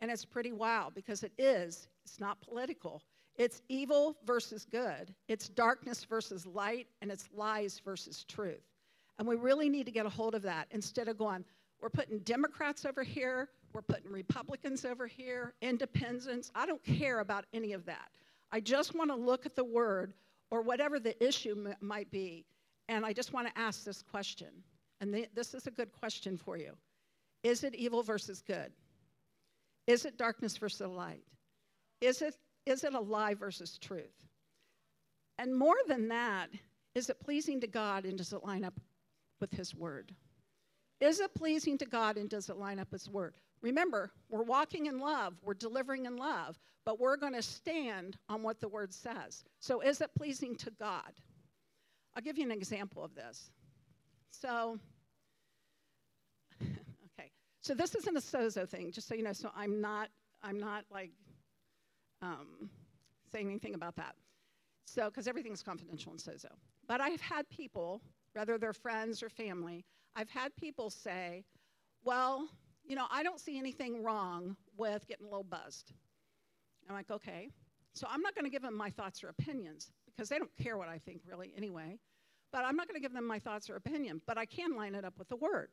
And 0.00 0.10
it's 0.10 0.24
pretty 0.24 0.52
wild 0.52 0.94
because 0.94 1.22
it 1.22 1.32
is, 1.38 1.88
it's 2.04 2.20
not 2.20 2.40
political. 2.40 3.02
It's 3.36 3.60
evil 3.68 4.16
versus 4.24 4.64
good, 4.64 5.14
it's 5.28 5.48
darkness 5.48 6.04
versus 6.04 6.46
light, 6.46 6.86
and 7.02 7.10
it's 7.10 7.28
lies 7.34 7.80
versus 7.84 8.24
truth. 8.24 8.64
And 9.18 9.28
we 9.28 9.36
really 9.36 9.68
need 9.68 9.84
to 9.86 9.92
get 9.92 10.06
a 10.06 10.10
hold 10.10 10.34
of 10.34 10.42
that 10.42 10.68
instead 10.70 11.08
of 11.08 11.18
going, 11.18 11.44
we're 11.80 11.90
putting 11.90 12.18
Democrats 12.20 12.86
over 12.86 13.02
here, 13.02 13.50
we're 13.74 13.82
putting 13.82 14.10
Republicans 14.10 14.86
over 14.86 15.06
here, 15.06 15.52
independents. 15.60 16.50
I 16.54 16.64
don't 16.64 16.82
care 16.82 17.20
about 17.20 17.44
any 17.52 17.74
of 17.74 17.84
that. 17.86 18.08
I 18.50 18.60
just 18.60 18.94
want 18.94 19.10
to 19.10 19.16
look 19.16 19.44
at 19.44 19.54
the 19.54 19.64
word 19.64 20.14
or 20.50 20.62
whatever 20.62 20.98
the 20.98 21.22
issue 21.22 21.66
m- 21.66 21.74
might 21.80 22.10
be. 22.10 22.46
And 22.88 23.04
I 23.04 23.12
just 23.12 23.32
want 23.32 23.48
to 23.48 23.60
ask 23.60 23.84
this 23.84 24.02
question. 24.02 24.48
And 25.00 25.12
th- 25.12 25.30
this 25.34 25.54
is 25.54 25.66
a 25.66 25.70
good 25.70 25.92
question 25.92 26.36
for 26.36 26.56
you 26.56 26.72
Is 27.42 27.64
it 27.64 27.74
evil 27.74 28.02
versus 28.02 28.42
good? 28.42 28.72
Is 29.86 30.04
it 30.04 30.18
darkness 30.18 30.56
versus 30.56 30.88
light? 30.88 31.22
Is 32.00 32.20
it, 32.22 32.34
is 32.66 32.84
it 32.84 32.94
a 32.94 33.00
lie 33.00 33.34
versus 33.34 33.78
truth? 33.78 34.26
And 35.38 35.56
more 35.56 35.76
than 35.86 36.08
that, 36.08 36.48
Is 36.94 37.10
it 37.10 37.20
pleasing 37.20 37.60
to 37.60 37.66
God 37.66 38.06
and 38.06 38.16
does 38.16 38.32
it 38.32 38.42
line 38.42 38.64
up 38.64 38.80
with 39.40 39.52
His 39.52 39.74
Word? 39.74 40.14
Is 41.00 41.20
it 41.20 41.34
pleasing 41.34 41.76
to 41.78 41.84
God 41.84 42.16
and 42.16 42.28
does 42.28 42.48
it 42.48 42.56
line 42.56 42.78
up 42.78 42.90
with 42.90 43.02
His 43.02 43.10
Word? 43.10 43.34
Remember, 43.60 44.10
we're 44.30 44.42
walking 44.42 44.86
in 44.86 44.98
love, 44.98 45.34
we're 45.42 45.54
delivering 45.54 46.06
in 46.06 46.16
love, 46.16 46.58
but 46.86 46.98
we're 46.98 47.16
going 47.16 47.34
to 47.34 47.42
stand 47.42 48.16
on 48.28 48.42
what 48.42 48.60
the 48.60 48.68
Word 48.68 48.94
says. 48.94 49.44
So, 49.60 49.80
is 49.80 50.00
it 50.00 50.10
pleasing 50.16 50.56
to 50.56 50.70
God? 50.70 51.12
I'll 52.14 52.22
give 52.22 52.38
you 52.38 52.44
an 52.44 52.52
example 52.52 53.04
of 53.04 53.14
this. 53.14 53.50
So, 54.40 54.78
okay, 56.62 57.30
so 57.60 57.74
this 57.74 57.94
isn't 57.94 58.16
a 58.16 58.20
sozo 58.20 58.68
thing, 58.68 58.92
just 58.92 59.08
so 59.08 59.14
you 59.14 59.22
know. 59.22 59.32
So 59.32 59.50
I'm 59.56 59.80
not, 59.80 60.08
I'm 60.42 60.58
not 60.58 60.84
like 60.90 61.10
um, 62.22 62.70
saying 63.32 63.48
anything 63.48 63.74
about 63.74 63.96
that. 63.96 64.14
So, 64.84 65.06
because 65.06 65.26
everything's 65.26 65.62
confidential 65.62 66.12
in 66.12 66.18
sozo. 66.18 66.50
But 66.86 67.00
I've 67.00 67.20
had 67.20 67.48
people, 67.48 68.00
whether 68.34 68.58
they're 68.58 68.72
friends 68.72 69.22
or 69.22 69.28
family, 69.28 69.84
I've 70.14 70.30
had 70.30 70.54
people 70.56 70.90
say, 70.90 71.44
well, 72.04 72.48
you 72.84 72.94
know, 72.94 73.06
I 73.10 73.22
don't 73.22 73.40
see 73.40 73.58
anything 73.58 74.02
wrong 74.02 74.56
with 74.76 75.06
getting 75.08 75.26
a 75.26 75.28
little 75.28 75.44
buzzed. 75.44 75.92
I'm 76.88 76.94
like, 76.94 77.10
okay. 77.10 77.48
So 77.94 78.06
I'm 78.08 78.20
not 78.20 78.34
going 78.34 78.44
to 78.44 78.50
give 78.50 78.62
them 78.62 78.76
my 78.76 78.90
thoughts 78.90 79.24
or 79.24 79.28
opinions 79.28 79.90
because 80.06 80.28
they 80.28 80.38
don't 80.38 80.54
care 80.62 80.76
what 80.78 80.88
I 80.88 80.98
think 80.98 81.22
really 81.26 81.52
anyway. 81.56 81.98
But 82.56 82.64
I'm 82.64 82.74
not 82.74 82.88
going 82.88 82.94
to 82.94 83.02
give 83.02 83.12
them 83.12 83.26
my 83.26 83.38
thoughts 83.38 83.68
or 83.68 83.76
opinion, 83.76 84.22
but 84.26 84.38
I 84.38 84.46
can 84.46 84.74
line 84.74 84.94
it 84.94 85.04
up 85.04 85.18
with 85.18 85.28
the 85.28 85.36
word. 85.36 85.68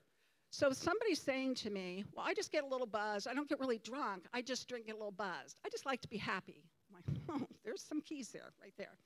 So 0.49 0.73
somebody's 0.73 1.21
saying 1.21 1.55
to 1.55 1.69
me, 1.69 2.03
well, 2.13 2.25
I 2.27 2.33
just 2.33 2.51
get 2.51 2.65
a 2.65 2.67
little 2.67 2.85
buzzed. 2.85 3.25
I 3.25 3.33
don't 3.33 3.47
get 3.47 3.61
really 3.61 3.77
drunk. 3.77 4.25
I 4.33 4.41
just 4.41 4.67
drink 4.67 4.89
a 4.89 4.91
little 4.91 5.13
buzzed. 5.13 5.55
I 5.65 5.69
just 5.69 5.85
like 5.85 6.01
to 6.01 6.09
be 6.09 6.17
happy. 6.17 6.65
I'm 6.89 6.95
like, 6.97 7.21
oh, 7.29 7.47
there's 7.63 7.81
some 7.81 8.01
keys 8.01 8.31
there, 8.33 8.51
right 8.61 8.73
there. 8.77 8.97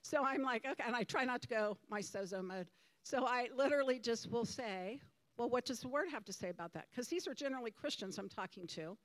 So 0.00 0.24
I'm 0.24 0.40
like, 0.40 0.64
okay, 0.66 0.82
and 0.86 0.96
I 0.96 1.02
try 1.02 1.26
not 1.26 1.42
to 1.42 1.48
go 1.48 1.76
my 1.90 2.00
sozo 2.00 2.42
mode. 2.42 2.68
So 3.02 3.26
I 3.26 3.48
literally 3.54 3.98
just 3.98 4.30
will 4.30 4.46
say, 4.46 4.98
well, 5.36 5.50
what 5.50 5.66
does 5.66 5.80
the 5.80 5.88
word 5.88 6.08
have 6.10 6.24
to 6.24 6.32
say 6.32 6.48
about 6.48 6.72
that? 6.72 6.86
Because 6.90 7.06
these 7.06 7.28
are 7.28 7.34
generally 7.34 7.70
Christians 7.70 8.16
I'm 8.16 8.30
talking 8.30 8.66
to. 8.68 8.96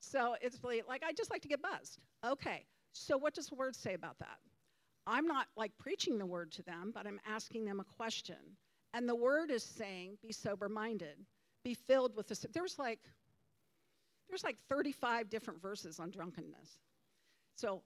So 0.00 0.36
it's 0.42 0.58
like, 0.62 1.02
I 1.02 1.14
just 1.14 1.30
like 1.30 1.40
to 1.40 1.48
get 1.48 1.62
buzzed. 1.62 1.98
Okay, 2.26 2.66
so 2.92 3.16
what 3.16 3.32
does 3.32 3.46
the 3.46 3.54
word 3.54 3.74
say 3.74 3.94
about 3.94 4.18
that? 4.18 4.36
I'm 5.10 5.26
not 5.26 5.48
like 5.56 5.72
preaching 5.76 6.18
the 6.18 6.26
word 6.26 6.52
to 6.52 6.62
them, 6.62 6.92
but 6.94 7.04
I'm 7.04 7.20
asking 7.26 7.64
them 7.64 7.80
a 7.80 7.84
question. 7.84 8.36
And 8.94 9.08
the 9.08 9.14
word 9.14 9.50
is 9.50 9.64
saying, 9.64 10.18
be 10.22 10.32
sober 10.32 10.68
minded, 10.68 11.16
be 11.64 11.74
filled 11.74 12.14
with 12.14 12.28
this. 12.28 12.46
There's 12.52 12.78
like, 12.78 13.00
there's 14.28 14.44
like 14.44 14.56
35 14.68 15.28
different 15.28 15.60
verses 15.60 15.98
on 15.98 16.10
drunkenness. 16.10 16.78
So, 17.56 17.82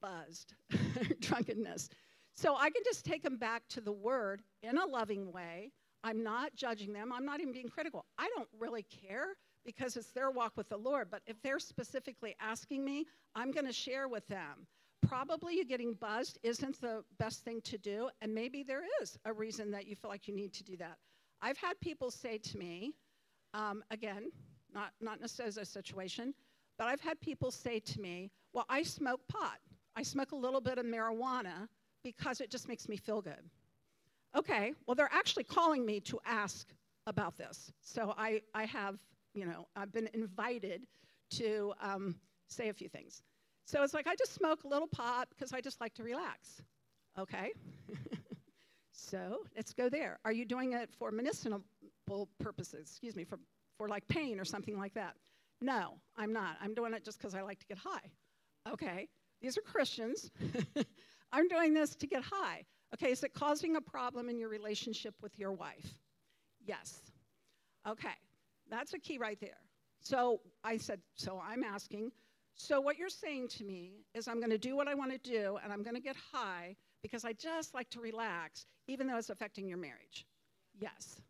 buzzed, 0.00 0.54
drunkenness. 1.20 1.88
So 2.34 2.54
I 2.56 2.70
can 2.70 2.82
just 2.84 3.04
take 3.04 3.24
them 3.24 3.36
back 3.36 3.64
to 3.70 3.80
the 3.80 3.92
word 3.92 4.42
in 4.62 4.78
a 4.78 4.86
loving 4.86 5.32
way. 5.32 5.72
I'm 6.04 6.22
not 6.22 6.54
judging 6.54 6.92
them. 6.92 7.12
I'm 7.12 7.26
not 7.26 7.40
even 7.40 7.52
being 7.52 7.68
critical. 7.68 8.04
I 8.16 8.30
don't 8.36 8.48
really 8.56 8.84
care 8.84 9.30
because 9.66 9.96
it's 9.96 10.12
their 10.12 10.30
walk 10.30 10.52
with 10.56 10.68
the 10.68 10.76
Lord. 10.76 11.08
But 11.10 11.22
if 11.26 11.42
they're 11.42 11.58
specifically 11.58 12.36
asking 12.40 12.84
me, 12.84 13.06
I'm 13.34 13.50
going 13.50 13.66
to 13.66 13.72
share 13.72 14.06
with 14.06 14.26
them 14.28 14.68
probably 15.06 15.56
you 15.56 15.64
getting 15.64 15.94
buzzed 15.94 16.38
isn't 16.42 16.80
the 16.80 17.04
best 17.18 17.44
thing 17.44 17.60
to 17.62 17.78
do, 17.78 18.10
and 18.20 18.34
maybe 18.34 18.62
there 18.62 18.82
is 19.02 19.18
a 19.24 19.32
reason 19.32 19.70
that 19.72 19.86
you 19.86 19.96
feel 19.96 20.10
like 20.10 20.28
you 20.28 20.34
need 20.34 20.52
to 20.54 20.64
do 20.64 20.76
that. 20.76 20.98
I've 21.40 21.58
had 21.58 21.78
people 21.80 22.10
say 22.10 22.38
to 22.38 22.58
me, 22.58 22.94
um, 23.54 23.82
again, 23.90 24.30
not, 24.72 24.92
not 25.00 25.18
in 25.18 25.24
a 25.24 25.28
sozo 25.28 25.66
situation, 25.66 26.34
but 26.78 26.86
I've 26.86 27.00
had 27.00 27.20
people 27.20 27.50
say 27.50 27.80
to 27.80 28.00
me, 28.00 28.30
Well, 28.52 28.66
I 28.68 28.82
smoke 28.82 29.20
pot. 29.28 29.58
I 29.96 30.02
smoke 30.02 30.32
a 30.32 30.36
little 30.36 30.60
bit 30.60 30.78
of 30.78 30.86
marijuana 30.86 31.68
because 32.04 32.40
it 32.40 32.50
just 32.50 32.68
makes 32.68 32.88
me 32.88 32.96
feel 32.96 33.20
good. 33.20 33.50
Okay, 34.36 34.74
well, 34.86 34.94
they're 34.94 35.10
actually 35.12 35.44
calling 35.44 35.84
me 35.84 36.00
to 36.00 36.20
ask 36.24 36.68
about 37.06 37.36
this. 37.36 37.72
So 37.80 38.14
I, 38.16 38.42
I 38.54 38.66
have, 38.66 38.98
you 39.34 39.46
know, 39.46 39.66
I've 39.74 39.92
been 39.92 40.08
invited 40.12 40.86
to 41.30 41.72
um, 41.80 42.16
say 42.48 42.68
a 42.68 42.72
few 42.72 42.88
things. 42.88 43.22
So 43.68 43.82
it's 43.82 43.92
like, 43.92 44.06
I 44.06 44.14
just 44.14 44.32
smoke 44.32 44.64
a 44.64 44.66
little 44.66 44.86
pot 44.86 45.28
because 45.28 45.52
I 45.52 45.60
just 45.60 45.78
like 45.78 45.92
to 45.96 46.02
relax. 46.02 46.62
Okay? 47.18 47.52
so 48.92 49.40
let's 49.54 49.74
go 49.74 49.90
there. 49.90 50.18
Are 50.24 50.32
you 50.32 50.46
doing 50.46 50.72
it 50.72 50.88
for 50.98 51.10
medicinal 51.10 51.62
purposes? 52.40 52.88
Excuse 52.88 53.14
me, 53.14 53.24
for, 53.24 53.38
for 53.76 53.86
like 53.86 54.08
pain 54.08 54.40
or 54.40 54.46
something 54.46 54.78
like 54.78 54.94
that? 54.94 55.16
No, 55.60 55.98
I'm 56.16 56.32
not. 56.32 56.56
I'm 56.62 56.72
doing 56.72 56.94
it 56.94 57.04
just 57.04 57.18
because 57.18 57.34
I 57.34 57.42
like 57.42 57.58
to 57.58 57.66
get 57.66 57.76
high. 57.76 58.10
Okay? 58.72 59.06
These 59.42 59.58
are 59.58 59.60
Christians. 59.60 60.30
I'm 61.32 61.46
doing 61.48 61.74
this 61.74 61.94
to 61.96 62.06
get 62.06 62.22
high. 62.22 62.64
Okay, 62.94 63.10
is 63.10 63.22
it 63.22 63.34
causing 63.34 63.76
a 63.76 63.82
problem 63.82 64.30
in 64.30 64.38
your 64.38 64.48
relationship 64.48 65.14
with 65.20 65.38
your 65.38 65.52
wife? 65.52 65.92
Yes. 66.64 67.02
Okay, 67.86 68.16
that's 68.70 68.94
a 68.94 68.98
key 68.98 69.18
right 69.18 69.38
there. 69.42 69.60
So 70.00 70.40
I 70.64 70.78
said, 70.78 71.00
so 71.16 71.38
I'm 71.46 71.64
asking, 71.64 72.12
so, 72.58 72.80
what 72.80 72.98
you're 72.98 73.08
saying 73.08 73.48
to 73.48 73.64
me 73.64 73.92
is, 74.14 74.26
I'm 74.26 74.38
going 74.40 74.50
to 74.50 74.58
do 74.58 74.76
what 74.76 74.88
I 74.88 74.94
want 74.94 75.12
to 75.12 75.18
do 75.18 75.58
and 75.62 75.72
I'm 75.72 75.82
going 75.84 75.94
to 75.94 76.02
get 76.02 76.16
high 76.32 76.74
because 77.02 77.24
I 77.24 77.32
just 77.32 77.72
like 77.72 77.88
to 77.90 78.00
relax, 78.00 78.66
even 78.88 79.06
though 79.06 79.16
it's 79.16 79.30
affecting 79.30 79.68
your 79.68 79.78
marriage. 79.78 80.26
Yes. 80.80 81.20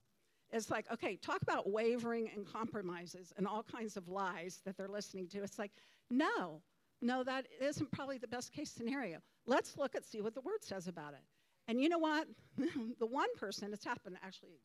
It's 0.50 0.70
like, 0.70 0.90
okay, 0.90 1.16
talk 1.16 1.42
about 1.42 1.70
wavering 1.70 2.30
and 2.34 2.50
compromises 2.50 3.34
and 3.36 3.46
all 3.46 3.62
kinds 3.62 3.98
of 3.98 4.08
lies 4.08 4.60
that 4.64 4.78
they're 4.78 4.88
listening 4.88 5.28
to. 5.28 5.42
It's 5.42 5.58
like, 5.58 5.72
no, 6.10 6.62
no, 7.02 7.22
that 7.24 7.46
isn't 7.60 7.90
probably 7.92 8.16
the 8.16 8.26
best 8.26 8.52
case 8.52 8.70
scenario. 8.70 9.18
Let's 9.46 9.76
look 9.76 9.94
at 9.94 10.06
see 10.06 10.22
what 10.22 10.34
the 10.34 10.40
word 10.40 10.62
says 10.64 10.88
about 10.88 11.12
it. 11.12 11.22
And 11.68 11.82
you 11.82 11.90
know 11.90 11.98
what? 11.98 12.26
the 12.98 13.06
one 13.06 13.28
person, 13.36 13.74
it's 13.74 13.84
happened 13.84 14.16
actually 14.24 14.60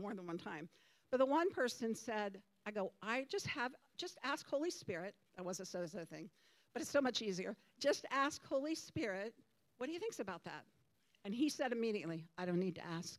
more 0.00 0.14
than 0.14 0.26
one 0.28 0.38
time, 0.38 0.68
but 1.10 1.18
the 1.18 1.26
one 1.26 1.50
person 1.50 1.96
said, 1.96 2.40
I 2.66 2.70
go, 2.70 2.92
I 3.02 3.26
just 3.28 3.48
have, 3.48 3.72
just 3.98 4.18
ask 4.22 4.48
Holy 4.48 4.70
Spirit. 4.70 5.14
That 5.36 5.44
was 5.44 5.60
a 5.60 5.64
sozo 5.64 6.06
thing, 6.06 6.30
but 6.72 6.82
it's 6.82 6.90
so 6.90 7.00
much 7.00 7.22
easier. 7.22 7.56
Just 7.80 8.06
ask 8.10 8.44
Holy 8.46 8.74
Spirit, 8.74 9.34
what 9.78 9.86
do 9.86 9.92
you 9.92 9.98
think 9.98 10.14
about 10.20 10.44
that? 10.44 10.64
And 11.24 11.34
he 11.34 11.48
said 11.48 11.72
immediately, 11.72 12.26
I 12.38 12.44
don't 12.44 12.60
need 12.60 12.74
to 12.76 12.86
ask. 12.86 13.18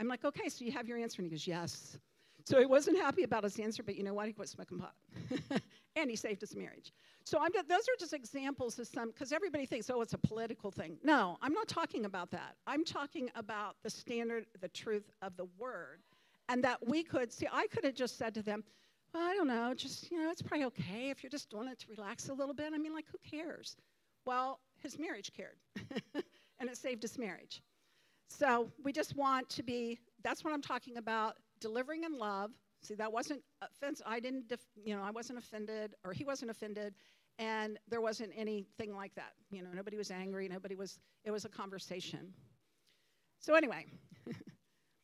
I'm 0.00 0.08
like, 0.08 0.24
okay, 0.24 0.48
so 0.48 0.64
you 0.64 0.72
have 0.72 0.88
your 0.88 0.98
answer. 0.98 1.22
And 1.22 1.30
he 1.30 1.36
goes, 1.36 1.46
yes. 1.46 1.98
So 2.44 2.58
he 2.58 2.66
wasn't 2.66 2.98
happy 2.98 3.22
about 3.22 3.44
his 3.44 3.58
answer, 3.60 3.82
but 3.82 3.94
you 3.94 4.02
know 4.02 4.14
what? 4.14 4.26
He 4.26 4.32
quit 4.32 4.48
smoking 4.48 4.78
pot. 4.78 4.94
and 5.96 6.10
he 6.10 6.16
saved 6.16 6.40
his 6.40 6.56
marriage. 6.56 6.92
So 7.24 7.38
I'm 7.40 7.52
those 7.52 7.82
are 7.82 7.96
just 8.00 8.14
examples 8.14 8.78
of 8.80 8.88
some, 8.88 9.10
because 9.10 9.30
everybody 9.32 9.64
thinks, 9.64 9.88
oh, 9.90 10.00
it's 10.00 10.14
a 10.14 10.18
political 10.18 10.72
thing. 10.72 10.96
No, 11.04 11.36
I'm 11.40 11.52
not 11.52 11.68
talking 11.68 12.04
about 12.04 12.32
that. 12.32 12.56
I'm 12.66 12.84
talking 12.84 13.30
about 13.36 13.76
the 13.84 13.90
standard, 13.90 14.46
the 14.60 14.68
truth 14.68 15.08
of 15.20 15.36
the 15.36 15.46
word 15.56 16.00
and 16.48 16.62
that 16.62 16.86
we 16.86 17.02
could 17.02 17.32
see 17.32 17.46
i 17.52 17.66
could 17.68 17.84
have 17.84 17.94
just 17.94 18.18
said 18.18 18.34
to 18.34 18.42
them 18.42 18.62
well 19.12 19.22
i 19.22 19.34
don't 19.34 19.48
know 19.48 19.74
just 19.74 20.10
you 20.10 20.22
know 20.22 20.30
it's 20.30 20.42
probably 20.42 20.64
okay 20.64 21.10
if 21.10 21.22
you're 21.22 21.30
just 21.30 21.50
doing 21.50 21.68
it 21.68 21.78
to 21.78 21.86
relax 21.90 22.28
a 22.28 22.34
little 22.34 22.54
bit. 22.54 22.72
I 22.74 22.78
mean 22.78 22.94
like 22.94 23.06
who 23.10 23.18
cares? 23.28 23.76
Well 24.26 24.60
his 24.82 24.98
marriage 24.98 25.30
cared 25.36 25.56
and 26.60 26.68
it 26.68 26.76
saved 26.76 27.02
his 27.02 27.18
marriage. 27.18 27.62
So 28.28 28.70
we 28.82 28.92
just 28.92 29.16
want 29.16 29.48
to 29.50 29.62
be 29.62 29.98
that's 30.22 30.44
what 30.44 30.52
i'm 30.52 30.62
talking 30.62 30.96
about 30.96 31.36
delivering 31.60 32.04
in 32.04 32.18
love. 32.18 32.52
See 32.82 32.94
that 32.94 33.12
wasn't 33.12 33.42
offense 33.60 34.02
i 34.06 34.18
didn't 34.20 34.48
def, 34.48 34.60
you 34.84 34.96
know 34.96 35.02
i 35.02 35.10
wasn't 35.10 35.38
offended 35.38 35.94
or 36.04 36.12
he 36.12 36.24
wasn't 36.24 36.50
offended 36.50 36.94
and 37.38 37.78
there 37.88 38.00
wasn't 38.00 38.30
anything 38.36 38.94
like 38.94 39.14
that. 39.14 39.32
You 39.50 39.62
know 39.62 39.70
nobody 39.74 39.96
was 39.96 40.10
angry 40.10 40.48
nobody 40.48 40.74
was 40.74 40.98
it 41.24 41.30
was 41.30 41.44
a 41.44 41.48
conversation. 41.48 42.32
So 43.40 43.54
anyway 43.54 43.86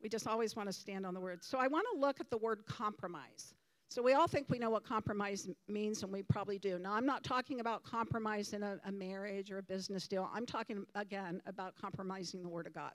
We 0.03 0.09
just 0.09 0.27
always 0.27 0.55
want 0.55 0.69
to 0.69 0.73
stand 0.73 1.05
on 1.05 1.15
the 1.15 1.21
word. 1.21 1.43
So 1.43 1.59
I 1.59 1.67
want 1.67 1.87
to 1.93 1.99
look 1.99 2.21
at 2.21 2.31
the 2.31 2.39
word 2.39 2.65
compromise. 2.67 3.55
So 3.91 4.03
we 4.03 4.13
all 4.13 4.29
think 4.29 4.51
we 4.51 4.59
know 4.59 4.69
what 4.69 4.85
compromise 4.85 5.49
means, 5.67 6.03
and 6.03 6.13
we 6.13 6.23
probably 6.23 6.59
do. 6.59 6.79
Now, 6.79 6.93
I'm 6.93 7.07
not 7.07 7.25
talking 7.25 7.61
about 7.61 7.85
compromise 7.85 8.53
in 8.53 8.63
a, 8.63 8.79
a 8.85 8.93
marriage 8.93 9.51
or 9.51 9.59
a 9.59 9.63
business 9.63 10.07
deal. 10.07 10.29
I'm 10.33 10.45
talking, 10.45 10.85
again, 10.95 11.41
about 11.47 11.75
compromising 11.81 12.43
the 12.43 12.49
Word 12.51 12.67
of 12.67 12.75
God. 12.75 12.93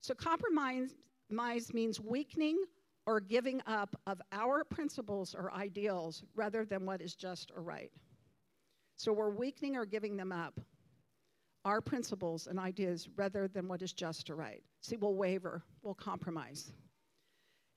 So 0.00 0.14
compromise 0.14 0.94
means 1.30 2.00
weakening 2.00 2.64
or 3.06 3.20
giving 3.20 3.60
up 3.66 3.94
of 4.06 4.22
our 4.32 4.64
principles 4.64 5.34
or 5.34 5.52
ideals 5.52 6.22
rather 6.34 6.64
than 6.64 6.86
what 6.86 7.02
is 7.02 7.14
just 7.14 7.52
or 7.54 7.62
right. 7.62 7.90
So 8.96 9.12
we're 9.12 9.30
weakening 9.30 9.76
or 9.76 9.84
giving 9.84 10.16
them 10.16 10.32
up 10.32 10.58
our 11.64 11.80
principles 11.80 12.46
and 12.46 12.58
ideas 12.58 13.08
rather 13.16 13.46
than 13.46 13.68
what 13.68 13.82
is 13.82 13.92
just 13.92 14.30
or 14.30 14.36
right. 14.36 14.62
See, 14.80 14.96
we'll 14.96 15.14
waver, 15.14 15.62
we'll 15.82 15.94
compromise. 15.94 16.72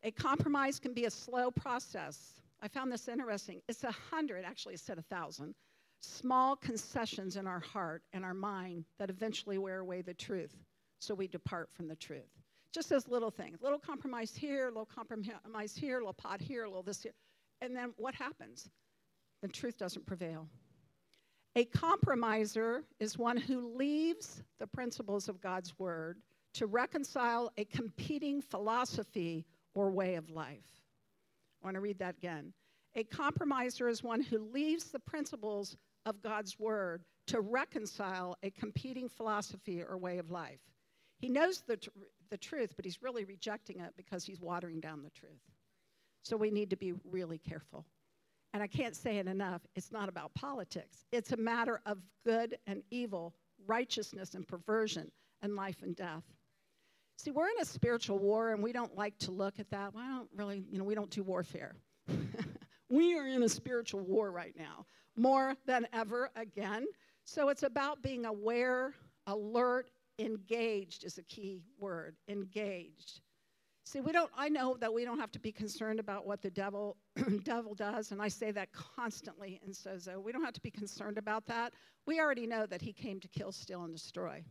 A 0.06 0.12
compromise 0.12 0.80
can 0.80 0.94
be 0.94 1.06
a 1.06 1.10
slow 1.10 1.50
process. 1.50 2.36
I 2.62 2.68
found 2.68 2.92
this 2.92 3.08
interesting. 3.08 3.60
It's 3.68 3.84
a 3.84 3.92
hundred, 3.92 4.46
actually, 4.46 4.76
it 4.76 4.80
said 4.80 5.00
a 5.00 5.02
thousand, 5.02 5.56
small 6.00 6.56
concessions 6.56 7.38
in 7.38 7.48
our 7.48 7.60
heart 7.60 8.04
and 8.14 8.24
our 8.24 8.36
mind 8.36 8.86
that 9.00 9.10
eventually 9.10 9.58
wear 9.58 9.80
away 9.80 10.04
the 10.04 10.14
truth. 10.14 10.56
So 11.00 11.16
we 11.16 11.28
depart 11.28 11.70
from 11.74 11.88
the 11.88 11.96
truth. 11.96 12.30
Just 12.72 12.88
those 12.88 13.08
little 13.08 13.32
things. 13.32 13.64
Little 13.64 13.80
compromise 13.80 14.36
here, 14.36 14.68
little 14.68 14.86
compromise 14.86 15.76
here, 15.76 15.98
little 15.98 16.14
pot 16.14 16.40
here, 16.40 16.68
little 16.68 16.84
this 16.84 17.02
here. 17.02 17.14
And 17.62 17.76
then 17.76 17.92
what 17.98 18.14
happens? 18.14 18.70
The 19.42 19.48
truth 19.48 19.80
doesn't 19.80 20.06
prevail. 20.06 20.48
A 21.56 21.66
compromiser 21.66 22.84
is 23.00 23.18
one 23.18 23.38
who 23.38 23.76
leaves 23.76 24.44
the 24.60 24.68
principles 24.68 25.28
of 25.28 25.42
God's 25.42 25.74
word 25.80 26.20
to 26.54 26.68
reconcile 26.68 27.52
a 27.58 27.66
competing 27.66 28.40
philosophy 28.40 29.48
or 29.76 29.92
way 29.92 30.16
of 30.16 30.30
life. 30.30 30.82
I 31.62 31.68
want 31.68 31.76
to 31.76 31.82
read 31.82 32.00
that 32.00 32.18
again. 32.18 32.54
A 32.96 33.04
compromiser 33.04 33.88
is 33.88 34.02
one 34.02 34.22
who 34.22 34.40
leaves 34.40 34.86
the 34.86 35.00
principles 35.00 35.78
of 36.06 36.22
God's 36.22 36.58
word 36.58 37.04
to 37.28 37.42
reconcile 37.42 38.38
a 38.44 38.50
competing 38.52 39.10
philosophy 39.10 39.82
or 39.82 39.98
way 39.98 40.18
of 40.18 40.32
life. 40.32 40.62
He 41.18 41.30
knows 41.30 41.62
the, 41.62 41.78
tr- 41.78 41.90
the 42.30 42.38
truth, 42.38 42.74
but 42.76 42.86
he's 42.86 43.02
really 43.02 43.26
rejecting 43.26 43.80
it 43.80 43.94
because 43.98 44.26
he's 44.26 44.42
watering 44.42 44.80
down 44.80 45.02
the 45.04 45.10
truth. 45.10 45.42
So 46.24 46.38
we 46.38 46.52
need 46.52 46.70
to 46.70 46.76
be 46.76 46.94
really 47.04 47.38
careful. 47.38 47.86
And 48.54 48.64
I 48.64 48.68
can't 48.68 48.96
say 48.96 49.18
it 49.18 49.28
enough 49.28 49.62
it's 49.76 49.92
not 49.92 50.08
about 50.08 50.34
politics, 50.34 51.06
it's 51.12 51.32
a 51.34 51.38
matter 51.38 51.82
of 51.86 51.98
good 52.26 52.58
and 52.68 52.84
evil, 52.90 53.34
righteousness 53.68 54.34
and 54.34 54.48
perversion, 54.48 55.12
and 55.42 55.56
life 55.56 55.82
and 55.82 55.96
death. 55.96 56.24
See, 57.18 57.32
we're 57.32 57.48
in 57.48 57.62
a 57.62 57.66
spiritual 57.66 58.20
war, 58.20 58.52
and 58.52 58.62
we 58.62 58.74
don't 58.74 58.96
like 58.96 59.18
to 59.20 59.32
look 59.32 59.60
at 59.60 59.70
that. 59.72 59.94
Well, 59.94 60.04
I 60.04 60.18
don't 60.18 60.30
really, 60.36 60.66
you 60.70 60.78
know, 60.78 60.84
we 60.84 60.96
don't 60.96 61.10
do 61.10 61.24
warfare. 61.24 61.76
we 62.90 63.18
are 63.18 63.28
in 63.28 63.44
a 63.44 63.50
spiritual 63.50 64.02
war 64.02 64.32
right 64.32 64.54
now, 64.58 64.86
more 65.16 65.56
than 65.66 65.88
ever 65.94 66.30
again. 66.36 66.86
So 67.24 67.50
it's 67.50 67.64
about 67.64 68.04
being 68.04 68.26
aware, 68.26 68.94
alert, 69.28 69.90
engaged 70.20 71.04
is 71.04 71.18
a 71.18 71.24
key 71.24 71.64
word. 71.80 72.16
Engaged. 72.28 73.22
See, 73.86 74.02
we 74.02 74.12
don't. 74.12 74.32
I 74.36 74.50
know 74.50 74.78
that 74.80 74.92
we 74.92 75.06
don't 75.06 75.20
have 75.20 75.32
to 75.34 75.40
be 75.40 75.52
concerned 75.52 76.00
about 76.00 76.26
what 76.26 76.42
the 76.42 76.50
devil 76.50 76.98
devil 77.44 77.76
does, 77.76 78.12
and 78.12 78.22
I 78.22 78.28
say 78.28 78.52
that 78.52 78.70
constantly 78.74 79.60
in 79.64 79.72
Sozo. 79.72 80.22
We 80.22 80.32
don't 80.32 80.44
have 80.44 80.54
to 80.54 80.62
be 80.62 80.72
concerned 80.72 81.20
about 81.20 81.46
that. 81.48 81.74
We 82.08 82.20
already 82.20 82.48
know 82.48 82.66
that 82.66 82.82
he 82.82 82.92
came 82.92 83.20
to 83.20 83.28
kill, 83.28 83.52
steal, 83.52 83.84
and 83.84 83.94
destroy. 83.94 84.44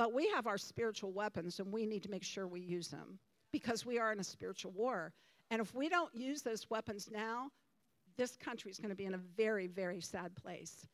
But 0.00 0.14
we 0.14 0.30
have 0.30 0.46
our 0.46 0.56
spiritual 0.56 1.12
weapons, 1.12 1.60
and 1.60 1.70
we 1.70 1.84
need 1.84 2.02
to 2.04 2.10
make 2.10 2.22
sure 2.22 2.46
we 2.46 2.62
use 2.62 2.88
them 2.88 3.18
because 3.52 3.84
we 3.84 3.98
are 3.98 4.12
in 4.12 4.18
a 4.18 4.24
spiritual 4.24 4.72
war. 4.72 5.12
And 5.50 5.60
if 5.60 5.74
we 5.74 5.90
don't 5.90 6.14
use 6.14 6.40
those 6.40 6.70
weapons 6.70 7.10
now, 7.12 7.50
this 8.16 8.34
country 8.34 8.70
is 8.70 8.78
going 8.78 8.88
to 8.88 8.96
be 8.96 9.04
in 9.04 9.12
a 9.12 9.20
very, 9.36 9.66
very 9.66 10.00
sad 10.00 10.34
place. 10.34 10.86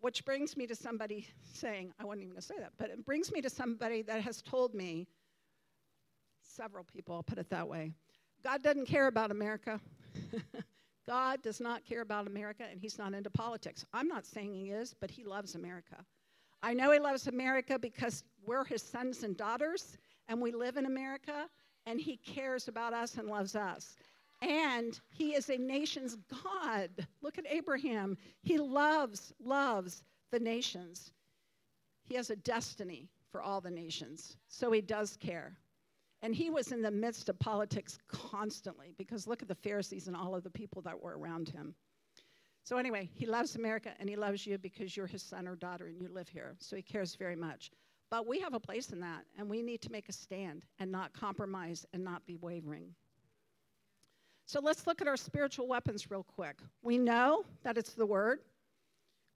Which 0.00 0.24
brings 0.24 0.56
me 0.56 0.64
to 0.68 0.76
somebody 0.76 1.26
saying, 1.54 1.92
I 1.98 2.04
wasn't 2.04 2.22
even 2.22 2.34
going 2.34 2.40
to 2.40 2.46
say 2.46 2.54
that, 2.60 2.70
but 2.78 2.90
it 2.90 3.04
brings 3.04 3.32
me 3.32 3.40
to 3.40 3.50
somebody 3.50 4.02
that 4.02 4.20
has 4.20 4.42
told 4.42 4.74
me, 4.74 5.08
several 6.44 6.84
people, 6.84 7.16
I'll 7.16 7.24
put 7.24 7.38
it 7.38 7.50
that 7.50 7.66
way, 7.66 7.94
God 8.44 8.62
doesn't 8.62 8.86
care 8.86 9.08
about 9.08 9.32
America. 9.32 9.80
God 11.08 11.42
does 11.42 11.60
not 11.60 11.84
care 11.84 12.02
about 12.02 12.28
America, 12.28 12.62
and 12.70 12.80
He's 12.80 12.96
not 12.96 13.12
into 13.12 13.28
politics. 13.28 13.84
I'm 13.92 14.06
not 14.06 14.24
saying 14.24 14.54
He 14.54 14.70
is, 14.70 14.94
but 15.00 15.10
He 15.10 15.24
loves 15.24 15.56
America. 15.56 16.04
I 16.62 16.74
know 16.74 16.90
He 16.90 16.98
loves 16.98 17.26
America 17.26 17.78
because 17.78 18.24
we're 18.44 18.64
His 18.64 18.82
sons 18.82 19.22
and 19.22 19.36
daughters, 19.36 19.96
and 20.28 20.40
we 20.40 20.52
live 20.52 20.76
in 20.76 20.86
America, 20.86 21.48
and 21.86 22.00
He 22.00 22.16
cares 22.16 22.68
about 22.68 22.92
us 22.92 23.16
and 23.16 23.28
loves 23.28 23.54
us. 23.54 23.96
And 24.42 25.00
he 25.10 25.34
is 25.34 25.48
a 25.48 25.56
nation's 25.56 26.16
God. 26.44 26.90
Look 27.22 27.38
at 27.38 27.46
Abraham. 27.48 28.16
He 28.42 28.58
loves, 28.58 29.32
loves 29.42 30.02
the 30.30 30.38
nations. 30.38 31.12
He 32.04 32.14
has 32.16 32.30
a 32.30 32.36
destiny 32.36 33.08
for 33.30 33.42
all 33.42 33.60
the 33.60 33.70
nations. 33.70 34.36
So 34.48 34.70
he 34.72 34.80
does 34.80 35.16
care. 35.16 35.56
And 36.22 36.34
he 36.34 36.50
was 36.50 36.72
in 36.72 36.82
the 36.82 36.90
midst 36.90 37.28
of 37.28 37.38
politics 37.38 37.98
constantly 38.08 38.94
because 38.98 39.26
look 39.26 39.42
at 39.42 39.48
the 39.48 39.54
Pharisees 39.54 40.06
and 40.06 40.16
all 40.16 40.34
of 40.34 40.44
the 40.44 40.50
people 40.50 40.82
that 40.82 41.00
were 41.00 41.18
around 41.18 41.48
him. 41.48 41.74
So, 42.66 42.78
anyway, 42.78 43.08
he 43.14 43.26
loves 43.26 43.54
America 43.54 43.92
and 44.00 44.08
he 44.08 44.16
loves 44.16 44.44
you 44.44 44.58
because 44.58 44.96
you're 44.96 45.06
his 45.06 45.22
son 45.22 45.46
or 45.46 45.54
daughter 45.54 45.86
and 45.86 46.02
you 46.02 46.08
live 46.08 46.28
here. 46.28 46.56
So, 46.58 46.74
he 46.74 46.82
cares 46.82 47.14
very 47.14 47.36
much. 47.36 47.70
But 48.10 48.26
we 48.26 48.40
have 48.40 48.54
a 48.54 48.60
place 48.60 48.90
in 48.90 49.00
that, 49.00 49.24
and 49.38 49.48
we 49.48 49.62
need 49.62 49.80
to 49.82 49.92
make 49.92 50.08
a 50.08 50.12
stand 50.12 50.64
and 50.80 50.90
not 50.90 51.12
compromise 51.12 51.86
and 51.92 52.02
not 52.02 52.26
be 52.26 52.36
wavering. 52.36 52.94
So 54.46 54.60
let's 54.60 54.86
look 54.86 55.00
at 55.00 55.08
our 55.08 55.16
spiritual 55.16 55.66
weapons 55.66 56.08
real 56.08 56.22
quick. 56.22 56.60
We 56.82 56.98
know 56.98 57.44
that 57.64 57.76
it's 57.76 57.94
the 57.94 58.06
Word. 58.06 58.38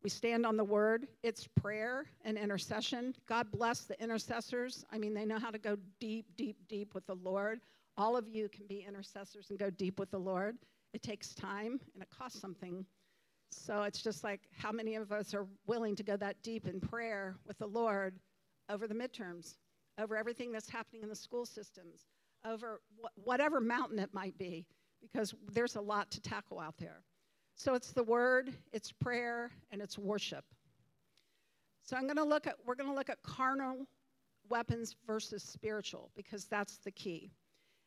We 0.05 0.09
stand 0.09 0.47
on 0.47 0.57
the 0.57 0.65
Word. 0.65 1.09
It's 1.25 1.49
prayer 1.49 2.07
and 2.25 2.39
intercession. 2.39 3.17
God 3.29 3.51
bless 3.51 3.81
the 3.81 4.01
intercessors. 4.01 4.85
I 4.93 4.99
mean, 4.99 5.13
they 5.13 5.25
know 5.25 5.41
how 5.41 5.51
to 5.51 5.59
go 5.59 5.77
deep, 5.99 6.27
deep, 6.37 6.57
deep 6.69 6.95
with 6.95 7.07
the 7.07 7.17
Lord. 7.17 7.61
All 7.97 8.17
of 8.17 8.29
you 8.29 8.49
can 8.49 8.67
be 8.69 8.85
intercessors 8.87 9.51
and 9.51 9.59
go 9.59 9.69
deep 9.69 9.99
with 9.99 10.13
the 10.13 10.19
Lord. 10.19 10.57
It 10.95 11.03
takes 11.03 11.35
time 11.35 11.81
and 11.93 12.03
it 12.03 12.09
costs 12.17 12.41
something. 12.41 12.87
So 13.51 13.83
it's 13.83 14.03
just 14.03 14.25
like 14.25 14.41
how 14.57 14.73
many 14.73 14.95
of 14.95 15.13
us 15.13 15.35
are 15.35 15.47
willing 15.67 15.97
to 15.97 16.03
go 16.03 16.17
that 16.17 16.43
deep 16.43 16.67
in 16.67 16.81
prayer 16.81 17.37
with 17.47 17.59
the 17.59 17.67
Lord 17.67 18.15
over 18.69 18.87
the 18.87 18.95
midterms, 18.95 19.57
over 19.99 20.17
everything 20.17 20.53
that's 20.53 20.69
happening 20.69 21.03
in 21.03 21.09
the 21.09 21.17
school 21.17 21.45
systems, 21.45 22.07
over 22.45 22.81
wh- 23.03 23.27
whatever 23.27 23.61
mountain 23.61 23.99
it 23.99 24.15
might 24.15 24.37
be 24.39 24.67
because 25.01 25.35
there's 25.53 25.77
a 25.77 25.81
lot 25.81 26.11
to 26.13 26.21
tackle 26.21 26.61
out 26.61 26.77
there. 26.79 27.03
So 27.57 27.75
it's 27.75 27.93
the 27.93 28.03
word, 28.03 28.53
it's 28.73 28.93
prayer, 28.93 29.51
and 29.71 29.83
it's 29.83 29.99
worship. 29.99 30.45
So 31.83 31.97
I'm 31.97 32.05
going 32.05 32.17
to 32.17 32.25
look 32.25 32.47
at 32.47 32.57
we're 32.65 32.77
going 32.77 32.89
to 32.89 32.95
look 32.95 33.11
at 33.11 33.23
carnal 33.23 33.87
weapons 34.49 34.97
versus 35.07 35.43
spiritual 35.43 36.11
because 36.15 36.45
that's 36.45 36.79
the 36.79 36.91
key. 36.91 37.33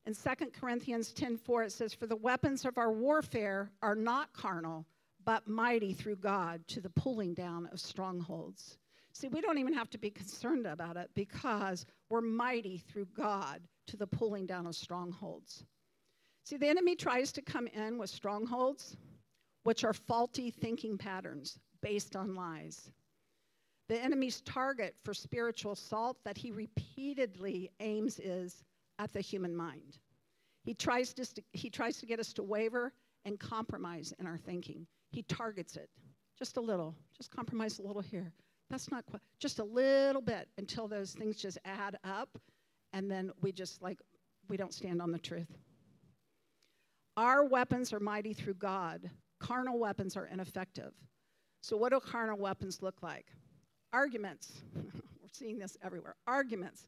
In 0.06 0.14
2 0.14 0.52
Corinthians 0.52 1.14
10:4 1.14 1.66
it 1.66 1.72
says 1.72 1.94
for 1.94 2.08
the 2.08 2.16
weapons 2.16 2.66
of 2.66 2.78
our 2.78 2.92
warfare 2.92 3.72
are 3.82 3.96
not 3.96 4.34
carnal 4.34 4.86
but 5.26 5.48
mighty 5.48 5.94
through 5.94 6.18
God 6.18 6.68
to 6.70 6.82
the 6.82 6.90
pulling 6.90 7.34
down 7.34 7.68
of 7.72 7.80
strongholds. 7.80 8.78
See, 9.14 9.28
we 9.28 9.42
don't 9.42 9.60
even 9.60 9.74
have 9.74 9.90
to 9.92 9.98
be 9.98 10.10
concerned 10.10 10.66
about 10.66 10.98
it 10.98 11.10
because 11.14 11.86
we're 12.10 12.22
mighty 12.22 12.78
through 12.78 13.08
God 13.16 13.62
to 13.88 13.98
the 13.98 14.08
pulling 14.08 14.46
down 14.46 14.66
of 14.66 14.76
strongholds. 14.76 15.66
See, 16.44 16.58
the 16.58 16.68
enemy 16.68 16.96
tries 16.96 17.32
to 17.34 17.42
come 17.42 17.68
in 17.68 17.98
with 17.98 18.10
strongholds, 18.10 18.98
which 19.64 19.84
are 19.84 19.94
faulty 19.94 20.50
thinking 20.50 20.98
patterns 20.98 21.60
based 21.82 22.16
on 22.16 22.36
lies. 22.36 22.92
The 23.88 24.02
enemy's 24.02 24.42
target 24.42 24.96
for 25.04 25.14
spiritual 25.14 25.74
assault 25.74 26.18
that 26.24 26.38
he 26.38 26.52
repeatedly 26.52 27.70
aims 27.80 28.20
is 28.20 28.64
at 28.98 29.14
the 29.14 29.22
human 29.22 29.56
mind. 29.56 30.00
He 30.64 30.74
tries 30.74 31.14
to, 31.14 31.26
he 31.52 31.70
tries 31.70 31.98
to 31.98 32.06
get 32.06 32.20
us 32.20 32.34
to 32.34 32.44
waver 32.44 32.94
and 33.26 33.40
compromise 33.40 34.14
in 34.20 34.26
our 34.26 34.38
thinking. 34.38 34.88
He 35.14 35.22
targets 35.24 35.76
it 35.76 35.90
just 36.40 36.58
a 36.58 36.62
little, 36.62 36.96
just 37.16 37.30
compromise 37.30 37.78
a 37.78 37.84
little 37.84 38.02
here. 38.02 38.34
That's 38.72 38.90
not 38.90 39.06
quite, 39.06 39.22
just 39.40 39.60
a 39.60 39.64
little 39.64 40.24
bit 40.24 40.50
until 40.58 40.88
those 40.88 41.12
things 41.12 41.38
just 41.38 41.60
add 41.64 41.98
up, 42.04 42.36
and 42.94 43.10
then 43.10 43.32
we 43.40 43.52
just 43.52 43.80
like, 43.82 44.00
we 44.50 44.58
don't 44.58 44.74
stand 44.74 45.04
on 45.04 45.12
the 45.12 45.20
truth. 45.20 45.56
Our 47.16 47.46
weapons 47.46 47.94
are 47.94 48.00
mighty 48.00 48.34
through 48.34 48.56
God. 48.56 49.08
Carnal 49.40 49.78
weapons 49.78 50.18
are 50.18 50.26
ineffective. 50.26 50.94
So, 51.62 51.78
what 51.78 51.92
do 51.92 52.00
carnal 52.00 52.40
weapons 52.40 52.82
look 52.82 53.04
like? 53.04 53.28
Arguments. 53.94 54.64
We're 54.76 55.30
seeing 55.32 55.60
this 55.60 55.78
everywhere. 55.84 56.16
Arguments, 56.26 56.88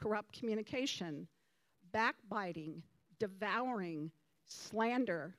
corrupt 0.00 0.38
communication, 0.38 1.28
backbiting, 1.92 2.82
devouring, 3.18 4.10
slander, 4.46 5.36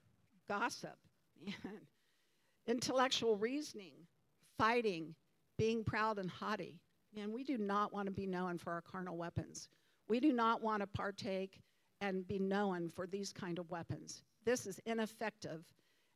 gossip, 0.47 0.97
intellectual 2.67 3.35
reasoning, 3.35 3.93
fighting, 4.57 5.15
being 5.57 5.83
proud 5.83 6.19
and 6.19 6.29
haughty. 6.29 6.79
Man, 7.15 7.31
we 7.31 7.43
do 7.43 7.57
not 7.57 7.93
want 7.93 8.05
to 8.05 8.11
be 8.11 8.27
known 8.27 8.57
for 8.57 8.73
our 8.73 8.81
carnal 8.81 9.17
weapons. 9.17 9.69
We 10.07 10.19
do 10.19 10.31
not 10.31 10.61
want 10.61 10.81
to 10.81 10.87
partake 10.87 11.59
and 12.01 12.27
be 12.27 12.39
known 12.39 12.89
for 12.89 13.07
these 13.07 13.33
kind 13.33 13.57
of 13.59 13.69
weapons. 13.69 14.23
This 14.45 14.67
is 14.67 14.79
ineffective. 14.85 15.65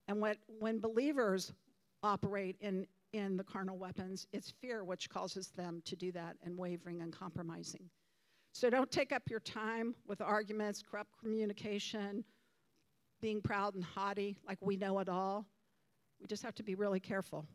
And 0.08 0.22
what, 0.22 0.38
when 0.60 0.80
believers 0.80 1.54
operate 2.04 2.56
in, 2.62 2.86
in 3.14 3.38
the 3.38 3.44
carnal 3.44 3.78
weapons, 3.78 4.28
it's 4.32 4.52
fear 4.62 4.84
which 4.84 5.10
causes 5.10 5.48
them 5.50 5.82
to 5.86 5.96
do 5.96 6.12
that 6.12 6.38
and 6.44 6.58
wavering 6.58 7.02
and 7.02 7.12
compromising. 7.12 7.90
So 8.54 8.70
don't 8.70 8.92
take 8.92 9.12
up 9.12 9.24
your 9.30 9.40
time 9.40 9.96
with 10.08 10.22
arguments, 10.22 10.84
corrupt 10.84 11.18
communication, 11.20 12.24
being 13.22 13.42
proud 13.42 13.76
and 13.76 13.84
haughty, 13.84 14.38
like 14.48 14.58
we 14.62 14.76
know 14.76 15.00
it 15.00 15.10
all. 15.10 15.46
We 16.22 16.28
just 16.28 16.44
have 16.44 16.56
to 16.56 16.64
be 16.64 16.76
really 16.76 17.00
careful. 17.00 17.46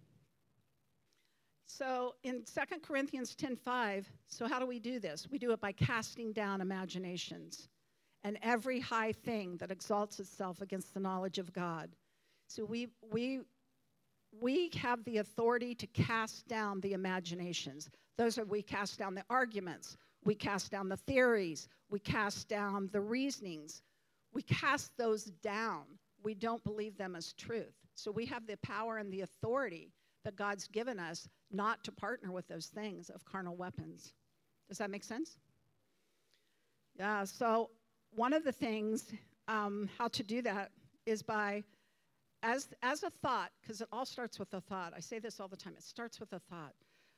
So 1.67 2.15
in 2.23 2.45
2 2.45 2.81
Corinthians 2.81 3.35
10:5, 3.35 4.07
so 4.29 4.47
how 4.47 4.59
do 4.59 4.67
we 4.67 4.79
do 4.79 4.99
this? 4.99 5.29
We 5.31 5.39
do 5.39 5.53
it 5.53 5.61
by 5.61 5.73
casting 5.73 6.33
down 6.33 6.61
imaginations 6.61 7.69
and 8.25 8.39
every 8.43 8.81
high 8.81 9.13
thing 9.13 9.57
that 9.59 9.71
exalts 9.71 10.21
itself 10.21 10.61
against 10.61 10.95
the 10.95 11.01
knowledge 11.01 11.39
of 11.39 11.53
God. 11.53 11.95
So 12.49 12.65
we, 12.65 12.89
we, 13.13 13.41
we 14.41 14.71
have 14.81 15.05
the 15.05 15.19
authority 15.19 15.75
to 15.75 15.87
cast 15.89 16.47
down 16.49 16.81
the 16.81 16.93
imaginations. 16.93 17.89
Those 18.17 18.39
are, 18.39 18.45
we 18.45 18.63
cast 18.63 18.99
down 18.99 19.15
the 19.15 19.25
arguments, 19.31 19.97
we 20.25 20.35
cast 20.35 20.71
down 20.71 20.89
the 20.89 20.97
theories, 20.97 21.69
we 21.89 22.01
cast 22.01 22.49
down 22.49 22.89
the 22.93 23.01
reasonings. 23.01 23.83
We 24.37 24.43
cast 24.43 24.95
those 24.99 25.25
down. 25.25 25.85
We 26.23 26.35
don't 26.35 26.63
believe 26.63 26.99
them 26.99 27.17
as 27.17 27.33
truth. 27.33 27.86
So 27.97 28.11
we 28.11 28.27
have 28.27 28.47
the 28.47 28.57
power 28.59 28.99
and 28.99 29.13
the 29.13 29.23
authority 29.23 29.91
that 30.25 30.37
God's 30.37 30.69
given 30.69 30.99
us 31.01 31.29
not 31.51 31.83
to 31.85 31.93
partner 31.93 32.31
with 32.31 32.47
those 32.47 32.67
things 32.67 33.11
of 33.11 33.25
carnal 33.25 33.57
weapons. 33.57 34.13
Does 34.69 34.79
that 34.79 34.91
make 34.91 35.03
sense? 35.03 35.39
Yeah, 36.99 37.25
so 37.25 37.71
one 38.15 38.33
of 38.33 38.45
the 38.45 38.53
things, 38.53 39.13
um, 39.49 39.89
how 39.99 40.09
to 40.09 40.23
do 40.23 40.43
that 40.43 40.71
is 41.05 41.23
by, 41.23 41.63
as, 42.43 42.69
as 42.83 43.03
a 43.03 43.11
thought, 43.11 43.51
because 43.61 43.81
it 43.81 43.89
all 43.93 44.07
starts 44.07 44.39
with 44.39 44.53
a 44.55 44.61
thought. 44.61 44.93
I 44.97 45.01
say 45.01 45.19
this 45.19 45.41
all 45.41 45.49
the 45.49 45.57
time 45.57 45.75
it 45.77 45.83
starts 45.83 46.21
with 46.21 46.33
a 46.33 46.41
thought. 46.51 46.75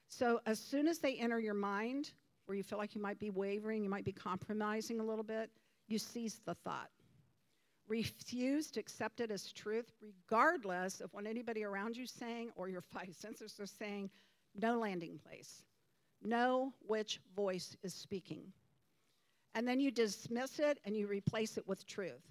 So 0.09 0.41
as 0.47 0.59
soon 0.59 0.89
as 0.89 0.99
they 0.99 1.15
enter 1.15 1.39
your 1.39 1.55
mind, 1.55 2.13
where 2.47 2.57
you 2.57 2.63
feel 2.63 2.79
like 2.79 2.95
you 2.95 3.03
might 3.03 3.19
be 3.19 3.31
wavering, 3.31 3.85
you 3.85 3.91
might 3.91 4.05
be 4.05 4.13
compromising 4.13 5.01
a 5.01 5.05
little 5.05 5.25
bit, 5.25 5.51
you 5.87 5.99
seize 5.99 6.41
the 6.47 6.55
thought. 6.55 6.91
Refuse 7.89 8.71
to 8.73 8.81
accept 8.81 9.21
it 9.21 9.31
as 9.31 9.53
truth, 9.53 9.91
regardless 10.01 11.01
of 11.01 11.13
what 11.15 11.27
anybody 11.27 11.65
around 11.65 11.97
you 11.97 12.07
saying 12.07 12.51
or 12.55 12.69
your 12.69 12.81
five 12.93 13.15
senses 13.15 13.59
are 13.59 13.67
saying. 13.67 14.11
No 14.55 14.79
landing 14.79 15.19
place. 15.19 15.63
Know 16.23 16.73
which 16.87 17.21
voice 17.35 17.77
is 17.83 17.95
speaking. 17.95 18.53
And 19.55 19.67
then 19.67 19.81
you 19.81 19.91
dismiss 19.91 20.59
it 20.59 20.79
and 20.85 20.97
you 20.97 21.07
replace 21.07 21.57
it 21.57 21.67
with 21.67 21.87
truth. 21.87 22.23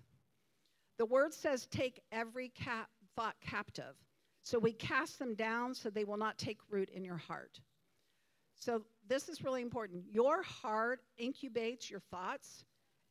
The 0.97 1.05
word 1.05 1.33
says, 1.33 1.67
take 1.67 2.01
every 2.11 2.49
cap- 2.49 2.89
thought 3.15 3.35
captive. 3.41 3.95
So 4.43 4.59
we 4.59 4.71
cast 4.71 5.19
them 5.19 5.35
down 5.35 5.73
so 5.73 5.89
they 5.89 6.05
will 6.05 6.17
not 6.17 6.37
take 6.37 6.57
root 6.69 6.89
in 6.89 7.03
your 7.03 7.17
heart. 7.17 7.59
So 8.55 8.83
this 9.07 9.29
is 9.29 9.43
really 9.43 9.61
important. 9.61 10.05
Your 10.09 10.41
heart 10.41 11.01
incubates 11.19 11.89
your 11.89 11.99
thoughts, 11.99 12.63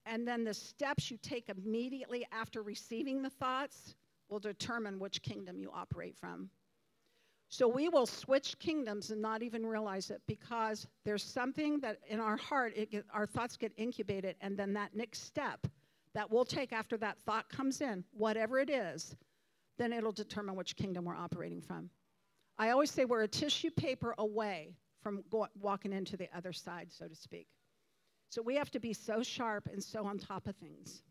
and 0.06 0.26
then 0.26 0.44
the 0.44 0.54
steps 0.54 1.10
you 1.10 1.18
take 1.20 1.48
immediately 1.48 2.26
after 2.32 2.62
receiving 2.62 3.22
the 3.22 3.30
thoughts 3.30 3.94
will 4.28 4.38
determine 4.38 4.98
which 4.98 5.22
kingdom 5.22 5.58
you 5.58 5.70
operate 5.74 6.16
from. 6.16 6.48
So 7.48 7.68
we 7.68 7.88
will 7.88 8.06
switch 8.06 8.58
kingdoms 8.58 9.10
and 9.10 9.22
not 9.22 9.42
even 9.42 9.64
realize 9.64 10.10
it 10.10 10.20
because 10.26 10.86
there's 11.04 11.22
something 11.22 11.78
that 11.80 11.98
in 12.08 12.18
our 12.18 12.36
heart, 12.36 12.74
get, 12.90 13.04
our 13.12 13.26
thoughts 13.26 13.56
get 13.56 13.72
incubated, 13.76 14.36
and 14.40 14.56
then 14.56 14.72
that 14.74 14.96
next 14.96 15.24
step 15.24 15.66
that 16.14 16.30
we'll 16.30 16.44
take 16.44 16.72
after 16.72 16.96
that 16.96 17.18
thought 17.20 17.48
comes 17.48 17.80
in, 17.80 18.02
whatever 18.12 18.58
it 18.58 18.70
is, 18.70 19.14
then 19.78 19.92
it'll 19.92 20.12
determine 20.12 20.56
which 20.56 20.74
kingdom 20.74 21.04
we're 21.04 21.14
operating 21.14 21.60
from. 21.60 21.90
I 22.58 22.70
always 22.70 22.90
say 22.90 23.04
we're 23.04 23.22
a 23.22 23.28
tissue 23.28 23.70
paper 23.70 24.14
away 24.18 24.74
from 25.02 25.22
go- 25.30 25.48
walking 25.60 25.92
into 25.92 26.16
the 26.16 26.28
other 26.34 26.52
side, 26.52 26.88
so 26.90 27.06
to 27.06 27.14
speak. 27.14 27.46
So 28.28 28.42
we 28.42 28.54
have 28.56 28.70
to 28.72 28.80
be 28.80 28.92
so 28.92 29.22
sharp 29.22 29.68
and 29.72 29.82
so 29.82 30.04
on 30.04 30.18
top 30.18 30.46
of 30.48 30.56
things. 30.56 31.02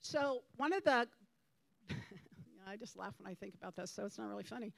So 0.00 0.42
one 0.56 0.72
of 0.72 0.84
the, 0.84 1.08
I 2.66 2.76
just 2.76 2.96
laugh 2.96 3.14
when 3.18 3.30
I 3.30 3.34
think 3.34 3.54
about 3.54 3.76
this, 3.76 3.90
so 3.90 4.06
it's 4.06 4.18
not 4.18 4.28
really 4.28 4.44
funny. 4.44 4.72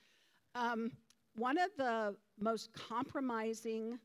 Um, 0.55 0.91
one 1.37 1.59
of 1.59 1.71
the 1.77 2.17
most 2.39 2.73
compromising, 2.73 3.99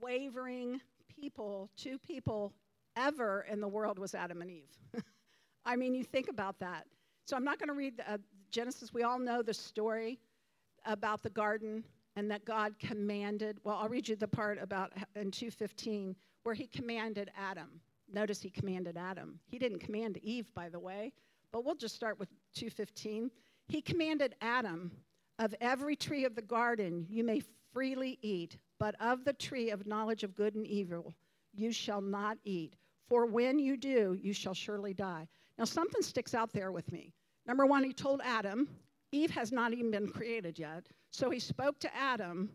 wavering 0.00 0.80
people, 1.08 1.70
two 1.76 1.98
people 1.98 2.52
ever 2.96 3.46
in 3.50 3.60
the 3.60 3.68
world 3.68 3.98
was 3.98 4.14
Adam 4.14 4.42
and 4.42 4.50
Eve. 4.50 4.78
I 5.64 5.76
mean, 5.76 5.94
you 5.94 6.04
think 6.04 6.28
about 6.28 6.58
that. 6.60 6.86
So 7.24 7.36
I'm 7.36 7.44
not 7.44 7.58
going 7.58 7.68
to 7.68 7.74
read 7.74 8.00
uh, 8.08 8.18
Genesis. 8.50 8.92
We 8.92 9.02
all 9.02 9.18
know 9.18 9.42
the 9.42 9.54
story 9.54 10.20
about 10.84 11.22
the 11.22 11.30
garden 11.30 11.82
and 12.16 12.30
that 12.30 12.44
God 12.44 12.78
commanded. 12.78 13.58
Well, 13.62 13.76
I'll 13.76 13.88
read 13.88 14.08
you 14.08 14.16
the 14.16 14.26
part 14.26 14.58
about 14.58 14.92
in 15.14 15.30
2:15 15.30 16.16
where 16.42 16.54
He 16.54 16.66
commanded 16.66 17.30
Adam. 17.36 17.80
Notice 18.12 18.40
He 18.40 18.50
commanded 18.50 18.96
Adam. 18.96 19.38
He 19.46 19.58
didn't 19.58 19.80
command 19.80 20.18
Eve, 20.18 20.52
by 20.54 20.68
the 20.68 20.78
way. 20.78 21.12
But 21.52 21.64
we'll 21.64 21.74
just 21.74 21.94
start 21.94 22.18
with 22.18 22.28
2:15. 22.54 23.30
He 23.68 23.80
commanded 23.80 24.34
Adam 24.40 24.90
of 25.38 25.54
every 25.60 25.96
tree 25.96 26.24
of 26.24 26.34
the 26.34 26.42
garden 26.42 27.06
you 27.08 27.22
may 27.22 27.42
freely 27.72 28.18
eat, 28.22 28.58
but 28.78 28.94
of 29.00 29.24
the 29.24 29.32
tree 29.34 29.70
of 29.70 29.86
knowledge 29.86 30.24
of 30.24 30.34
good 30.34 30.54
and 30.54 30.66
evil 30.66 31.14
you 31.52 31.72
shall 31.72 32.00
not 32.00 32.38
eat. 32.44 32.76
For 33.08 33.26
when 33.26 33.58
you 33.58 33.76
do, 33.76 34.18
you 34.20 34.32
shall 34.32 34.54
surely 34.54 34.94
die. 34.94 35.28
Now, 35.58 35.64
something 35.64 36.02
sticks 36.02 36.34
out 36.34 36.52
there 36.52 36.72
with 36.72 36.90
me. 36.90 37.12
Number 37.46 37.66
one, 37.66 37.84
he 37.84 37.92
told 37.92 38.20
Adam, 38.24 38.68
Eve 39.12 39.30
has 39.30 39.52
not 39.52 39.72
even 39.72 39.90
been 39.90 40.08
created 40.08 40.58
yet. 40.58 40.86
So 41.10 41.30
he 41.30 41.38
spoke 41.38 41.78
to 41.80 41.96
Adam 41.96 42.50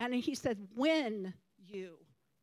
and 0.00 0.14
he 0.14 0.34
said, 0.34 0.58
When 0.74 1.32
you 1.58 1.98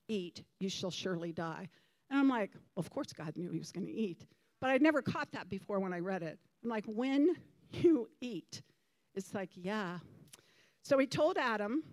eat, 0.08 0.44
you 0.60 0.70
shall 0.70 0.92
surely 0.92 1.32
die. 1.32 1.70
And 2.10 2.20
I'm 2.20 2.30
like, 2.30 2.52
well, 2.76 2.82
Of 2.82 2.90
course, 2.90 3.14
God 3.14 3.34
knew 3.36 3.52
he 3.52 3.60
was 3.60 3.72
going 3.72 3.86
to 3.86 3.94
eat. 3.94 4.26
But 4.62 4.70
I'd 4.70 4.82
never 4.82 5.02
caught 5.02 5.32
that 5.34 5.50
before 5.50 5.80
when 5.80 5.94
I 5.94 6.00
read 6.00 6.24
it. 6.24 6.40
I'm 6.64 6.70
like, 6.70 6.86
When 6.86 7.36
you 7.72 8.10
eat. 8.22 8.62
It's 9.16 9.34
like, 9.34 9.50
yeah. 9.54 10.00
So 10.82 10.98
he 10.98 11.06
told 11.06 11.38
Adam, 11.38 11.84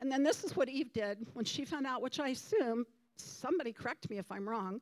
and 0.00 0.10
then 0.10 0.22
this 0.22 0.44
is 0.44 0.56
what 0.56 0.68
Eve 0.68 0.92
did 0.92 1.26
when 1.34 1.44
she 1.44 1.64
found 1.64 1.86
out, 1.86 2.02
which 2.02 2.20
I 2.20 2.28
assume 2.28 2.84
somebody 3.16 3.72
correct 3.72 4.10
me 4.10 4.18
if 4.18 4.30
I'm 4.30 4.48
wrong, 4.48 4.80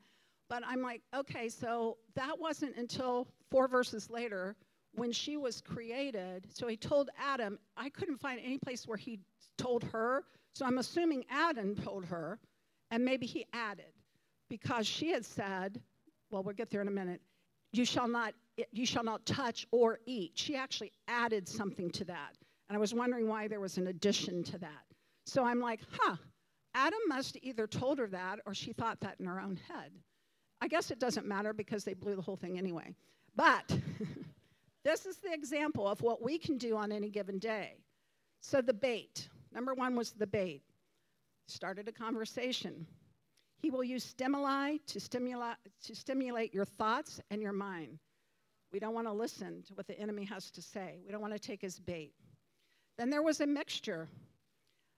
but 0.49 0.63
I'm 0.67 0.83
like, 0.83 1.03
okay, 1.15 1.49
so 1.49 1.99
that 2.15 2.39
wasn't 2.39 2.77
until 2.77 3.29
four 3.51 3.69
verses 3.69 4.11
later 4.11 4.57
when 4.97 5.13
she 5.13 5.37
was 5.37 5.61
created. 5.61 6.47
So 6.53 6.67
he 6.67 6.77
told 6.77 7.11
Adam, 7.19 7.59
I 7.77 7.89
couldn't 7.91 8.19
find 8.19 8.41
any 8.43 8.59
place 8.59 8.87
where 8.87 8.99
he 8.99 9.21
told 9.57 9.85
her. 9.85 10.25
So 10.55 10.65
I'm 10.67 10.79
assuming 10.79 11.25
Adam 11.31 11.75
told 11.77 12.05
her, 12.07 12.39
and 12.91 13.05
maybe 13.05 13.27
he 13.27 13.47
added, 13.53 13.93
because 14.49 14.87
she 14.87 15.11
had 15.11 15.25
said, 15.25 15.81
well, 16.31 16.43
we'll 16.43 16.55
get 16.55 16.71
there 16.71 16.81
in 16.81 16.89
a 16.89 16.93
minute, 16.93 17.21
you 17.73 17.85
shall 17.85 18.09
not 18.09 18.35
you 18.73 18.87
shall 18.87 19.05
not 19.05 19.27
touch 19.27 19.67
or 19.71 19.99
eat. 20.07 20.33
She 20.35 20.57
actually 20.57 20.91
added 21.09 21.47
something 21.47 21.91
to 21.91 22.05
that. 22.05 22.39
And 22.69 22.77
I 22.77 22.81
was 22.81 22.95
wondering 22.95 23.29
why 23.29 23.49
there 23.49 23.61
was 23.61 23.77
an 23.77 23.89
addition 23.89 24.43
to 24.45 24.59
that. 24.59 24.85
So 25.27 25.45
I'm 25.45 25.61
like, 25.61 25.81
huh, 25.91 26.17
Adam 26.75 26.99
must 27.07 27.37
either 27.43 27.67
told 27.67 27.99
her 27.99 28.07
that 28.07 28.39
or 28.47 28.55
she 28.55 28.73
thought 28.73 28.99
that 29.01 29.17
in 29.21 29.27
her 29.27 29.41
own 29.41 29.59
head. 29.69 29.93
I 30.63 30.69
guess 30.69 30.91
it 30.91 30.99
doesn't 30.99 31.27
matter 31.27 31.53
because 31.53 31.85
they 31.85 31.93
blew 31.93 32.17
the 32.17 32.23
whole 32.23 32.37
thing 32.37 32.57
anyway. 32.57 32.95
But 33.35 33.77
this 34.87 35.05
is 35.05 35.17
the 35.17 35.33
example 35.33 35.89
of 35.89 36.01
what 36.01 36.23
we 36.23 36.39
can 36.39 36.59
do 36.59 36.77
on 36.77 36.93
any 36.93 37.11
given 37.11 37.41
day. 37.41 37.75
So 38.41 38.63
the 38.63 38.73
bait, 38.73 39.29
number 39.53 39.75
one 39.75 39.97
was 39.97 40.13
the 40.13 40.29
bait. 40.29 40.63
Started 41.49 41.89
a 41.89 41.93
conversation. 41.93 42.87
He 43.59 43.69
will 43.69 43.83
use 43.83 44.05
stimuli 44.05 44.77
to 44.87 45.01
stimulate, 45.01 45.57
to 45.87 45.97
stimulate 45.97 46.55
your 46.55 46.65
thoughts 46.65 47.21
and 47.33 47.43
your 47.43 47.53
mind. 47.53 47.99
We 48.73 48.79
don't 48.79 48.95
want 48.95 49.09
to 49.09 49.13
listen 49.13 49.65
to 49.67 49.75
what 49.75 49.89
the 49.89 49.99
enemy 49.99 50.25
has 50.27 50.53
to 50.53 50.63
say. 50.63 51.01
We 51.05 51.11
don't 51.11 51.21
want 51.21 51.33
to 51.33 51.41
take 51.41 51.63
his 51.63 51.81
bait. 51.81 52.13
Then 52.97 53.11
there 53.11 53.23
was 53.23 53.41
a 53.41 53.47
mixture. 53.47 54.09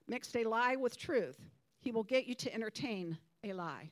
Mixed 0.07 0.35
a 0.35 0.43
lie 0.43 0.75
with 0.75 0.99
truth. 0.99 1.39
He 1.81 1.91
will 1.91 2.03
get 2.03 2.27
you 2.27 2.35
to 2.35 2.53
entertain 2.53 3.17
a 3.43 3.53
lie. 3.53 3.89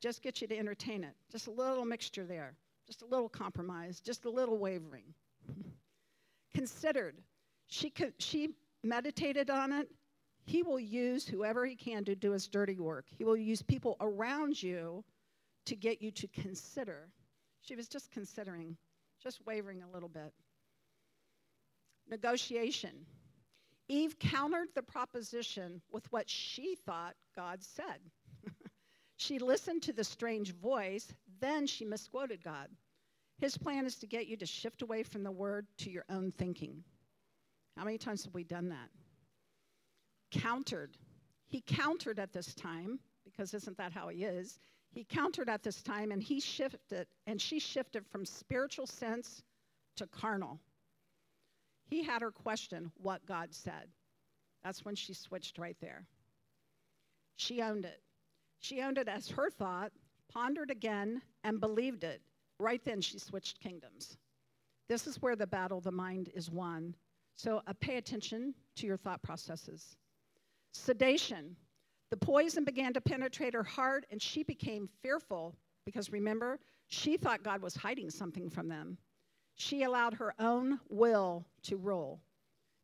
Just 0.00 0.22
get 0.22 0.40
you 0.40 0.48
to 0.48 0.56
entertain 0.56 1.04
it. 1.04 1.14
Just 1.30 1.46
a 1.46 1.50
little 1.50 1.84
mixture 1.84 2.24
there. 2.24 2.54
Just 2.90 3.02
a 3.02 3.06
little 3.06 3.28
compromise. 3.28 4.00
Just 4.00 4.24
a 4.24 4.30
little 4.30 4.58
wavering. 4.58 5.14
Considered. 6.54 7.14
She, 7.68 7.88
could, 7.88 8.14
she 8.18 8.50
meditated 8.82 9.48
on 9.48 9.72
it. 9.72 9.88
He 10.44 10.64
will 10.64 10.80
use 10.80 11.24
whoever 11.24 11.64
he 11.64 11.76
can 11.76 12.04
to 12.06 12.16
do 12.16 12.32
his 12.32 12.48
dirty 12.48 12.80
work. 12.80 13.06
He 13.16 13.22
will 13.22 13.36
use 13.36 13.62
people 13.62 13.96
around 14.00 14.60
you 14.60 15.04
to 15.66 15.76
get 15.76 16.02
you 16.02 16.10
to 16.10 16.26
consider. 16.26 17.10
She 17.60 17.76
was 17.76 17.86
just 17.86 18.10
considering 18.10 18.76
just 19.22 19.38
wavering 19.46 19.84
a 19.84 19.94
little 19.94 20.08
bit. 20.08 20.32
Negotiation. 22.08 23.06
Eve 23.86 24.18
countered 24.18 24.68
the 24.74 24.82
proposition 24.82 25.80
with 25.92 26.10
what 26.10 26.28
she 26.28 26.74
thought 26.74 27.14
God 27.36 27.62
said. 27.62 28.00
she 29.16 29.38
listened 29.38 29.82
to 29.82 29.92
the 29.92 30.02
strange 30.02 30.54
voice, 30.56 31.14
then 31.40 31.68
she 31.68 31.84
misquoted 31.84 32.42
God. 32.42 32.68
His 33.40 33.56
plan 33.56 33.86
is 33.86 33.96
to 33.96 34.06
get 34.06 34.26
you 34.26 34.36
to 34.36 34.46
shift 34.46 34.82
away 34.82 35.02
from 35.02 35.22
the 35.24 35.30
word 35.30 35.66
to 35.78 35.90
your 35.90 36.04
own 36.10 36.30
thinking. 36.36 36.84
How 37.76 37.84
many 37.84 37.96
times 37.96 38.24
have 38.24 38.34
we 38.34 38.44
done 38.44 38.68
that? 38.68 38.90
Countered. 40.30 40.98
He 41.46 41.62
countered 41.62 42.18
at 42.18 42.32
this 42.34 42.54
time, 42.54 43.00
because 43.24 43.54
isn't 43.54 43.78
that 43.78 43.92
how 43.92 44.08
he 44.08 44.24
is? 44.24 44.58
He 44.92 45.04
countered 45.04 45.48
at 45.48 45.62
this 45.62 45.82
time 45.82 46.12
and 46.12 46.22
he 46.22 46.38
shifted, 46.38 47.06
and 47.26 47.40
she 47.40 47.58
shifted 47.58 48.06
from 48.06 48.26
spiritual 48.26 48.86
sense 48.86 49.42
to 49.96 50.06
carnal. 50.06 50.60
He 51.86 52.02
had 52.02 52.20
her 52.20 52.30
question 52.30 52.92
what 53.00 53.24
God 53.24 53.54
said. 53.54 53.88
That's 54.62 54.84
when 54.84 54.94
she 54.94 55.14
switched 55.14 55.58
right 55.58 55.76
there. 55.80 56.06
She 57.36 57.62
owned 57.62 57.86
it. 57.86 58.02
She 58.58 58.82
owned 58.82 58.98
it 58.98 59.08
as 59.08 59.30
her 59.30 59.48
thought, 59.48 59.92
pondered 60.30 60.70
again, 60.70 61.22
and 61.42 61.58
believed 61.58 62.04
it. 62.04 62.20
Right 62.60 62.84
then, 62.84 63.00
she 63.00 63.18
switched 63.18 63.60
kingdoms. 63.60 64.18
This 64.88 65.06
is 65.06 65.22
where 65.22 65.34
the 65.34 65.46
battle 65.46 65.78
of 65.78 65.84
the 65.84 65.90
mind 65.90 66.30
is 66.34 66.50
won. 66.50 66.94
So 67.36 67.62
uh, 67.66 67.72
pay 67.80 67.96
attention 67.96 68.54
to 68.76 68.86
your 68.86 68.98
thought 68.98 69.22
processes. 69.22 69.96
Sedation. 70.72 71.56
The 72.10 72.16
poison 72.16 72.64
began 72.64 72.92
to 72.92 73.00
penetrate 73.00 73.54
her 73.54 73.62
heart, 73.62 74.04
and 74.10 74.20
she 74.20 74.42
became 74.42 74.88
fearful 75.02 75.56
because 75.86 76.12
remember, 76.12 76.58
she 76.88 77.16
thought 77.16 77.42
God 77.42 77.62
was 77.62 77.74
hiding 77.74 78.10
something 78.10 78.50
from 78.50 78.68
them. 78.68 78.98
She 79.54 79.84
allowed 79.84 80.14
her 80.14 80.34
own 80.38 80.80
will 80.88 81.46
to 81.62 81.76
rule. 81.76 82.20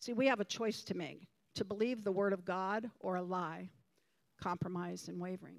See, 0.00 0.12
we 0.12 0.26
have 0.26 0.40
a 0.40 0.44
choice 0.44 0.82
to 0.84 0.94
make 0.94 1.26
to 1.54 1.64
believe 1.64 2.04
the 2.04 2.12
word 2.12 2.32
of 2.32 2.44
God 2.44 2.90
or 3.00 3.16
a 3.16 3.22
lie, 3.22 3.70
compromise 4.40 5.08
and 5.08 5.18
wavering. 5.18 5.58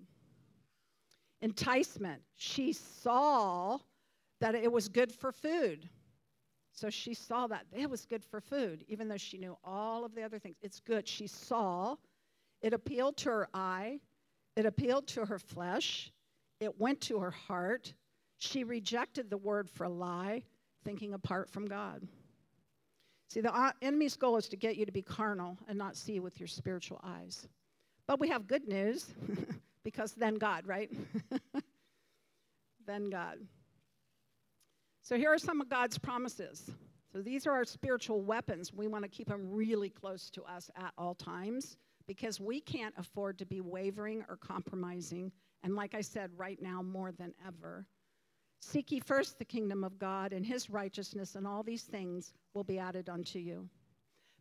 Enticement. 1.41 2.21
She 2.36 2.71
saw 2.71 3.80
that 4.39 4.56
it 4.56 4.71
was 4.71 4.88
good 4.88 5.12
for 5.12 5.32
food. 5.32 5.89
So 6.71 6.89
she 6.89 7.13
saw 7.13 7.47
that 7.47 7.65
it 7.73 7.89
was 7.89 8.06
good 8.06 8.23
for 8.23 8.39
food, 8.39 8.86
even 8.88 9.08
though 9.08 9.17
she 9.17 9.38
knew 9.38 9.58
all 9.63 10.06
of 10.06 10.13
the 10.13 10.21
other 10.21 10.38
things. 10.38 10.58
It's 10.62 10.80
good. 10.80 11.08
She 11.08 11.26
saw. 11.26 11.95
It 12.62 12.73
appealed 12.73 13.17
to 13.17 13.30
her 13.30 13.50
eye. 13.54 14.00
It 14.56 14.65
appealed 14.65 15.08
to 15.10 15.26
her 15.26 15.39
flesh. 15.39 16.12
It 16.60 16.80
went 16.80 17.02
to 17.02 17.19
her 17.19 17.32
heart. 17.32 17.93
She 18.38 18.63
rejected 18.63 19.30
the 19.30 19.38
word 19.38 19.69
for 19.69 19.88
lie, 19.88 20.43
thinking 20.84 21.13
apart 21.13 21.50
from 21.50 21.65
God. 21.65 22.08
See, 23.30 23.41
the 23.41 23.54
uh, 23.54 23.71
enemy's 23.82 24.15
goal 24.15 24.38
is 24.38 24.47
to 24.50 24.56
get 24.56 24.78
you 24.78 24.86
to 24.86 24.91
be 24.91 25.02
carnal 25.02 25.58
and 25.67 25.78
not 25.78 25.95
see 25.97 26.19
with 26.19 26.39
your 26.39 26.47
spiritual 26.47 27.02
eyes. 27.04 27.47
But 28.08 28.19
we 28.19 28.30
have 28.30 28.47
good 28.47 28.67
news 28.67 29.08
because 29.84 30.13
then 30.13 30.36
God, 30.36 30.65
right? 30.65 30.91
then 32.86 33.10
God. 33.10 33.39
So 35.08 35.15
here 35.15 35.32
are 35.32 35.38
some 35.38 35.62
of 35.62 35.70
God's 35.70 35.98
promises. 35.98 36.70
So 37.13 37.22
these 37.22 37.48
are 37.48 37.54
our 37.54 37.63
spiritual 37.63 38.20
weapons. 38.20 38.74
We 38.74 38.88
want 38.88 39.06
to 39.06 39.10
keep 39.10 39.30
them 39.30 39.50
really 39.50 39.89
close 39.89 40.30
to 40.32 40.43
us 40.43 40.70
at 40.76 40.91
all 40.98 41.15
times 41.15 41.78
because 42.08 42.41
we 42.41 42.60
can't 42.60 42.93
afford 42.98 43.39
to 43.39 43.46
be 43.46 43.62
wavering 43.62 44.26
or 44.28 44.36
compromising. 44.36 45.32
And 45.63 45.78
like 45.78 45.96
I 45.96 46.02
said, 46.02 46.32
right 46.36 46.62
now 46.62 46.82
more 46.82 47.13
than 47.13 47.34
ever. 47.48 47.86
Seek 48.60 48.91
ye 48.91 49.00
first 49.00 49.39
the 49.39 49.46
kingdom 49.46 49.86
of 49.86 49.98
God 49.98 50.34
and 50.34 50.46
his 50.46 50.70
righteousness, 50.70 51.36
and 51.36 51.48
all 51.48 51.63
these 51.63 51.84
things 51.84 52.34
will 52.54 52.65
be 52.65 52.78
added 52.78 53.08
unto 53.08 53.39
you. 53.39 53.70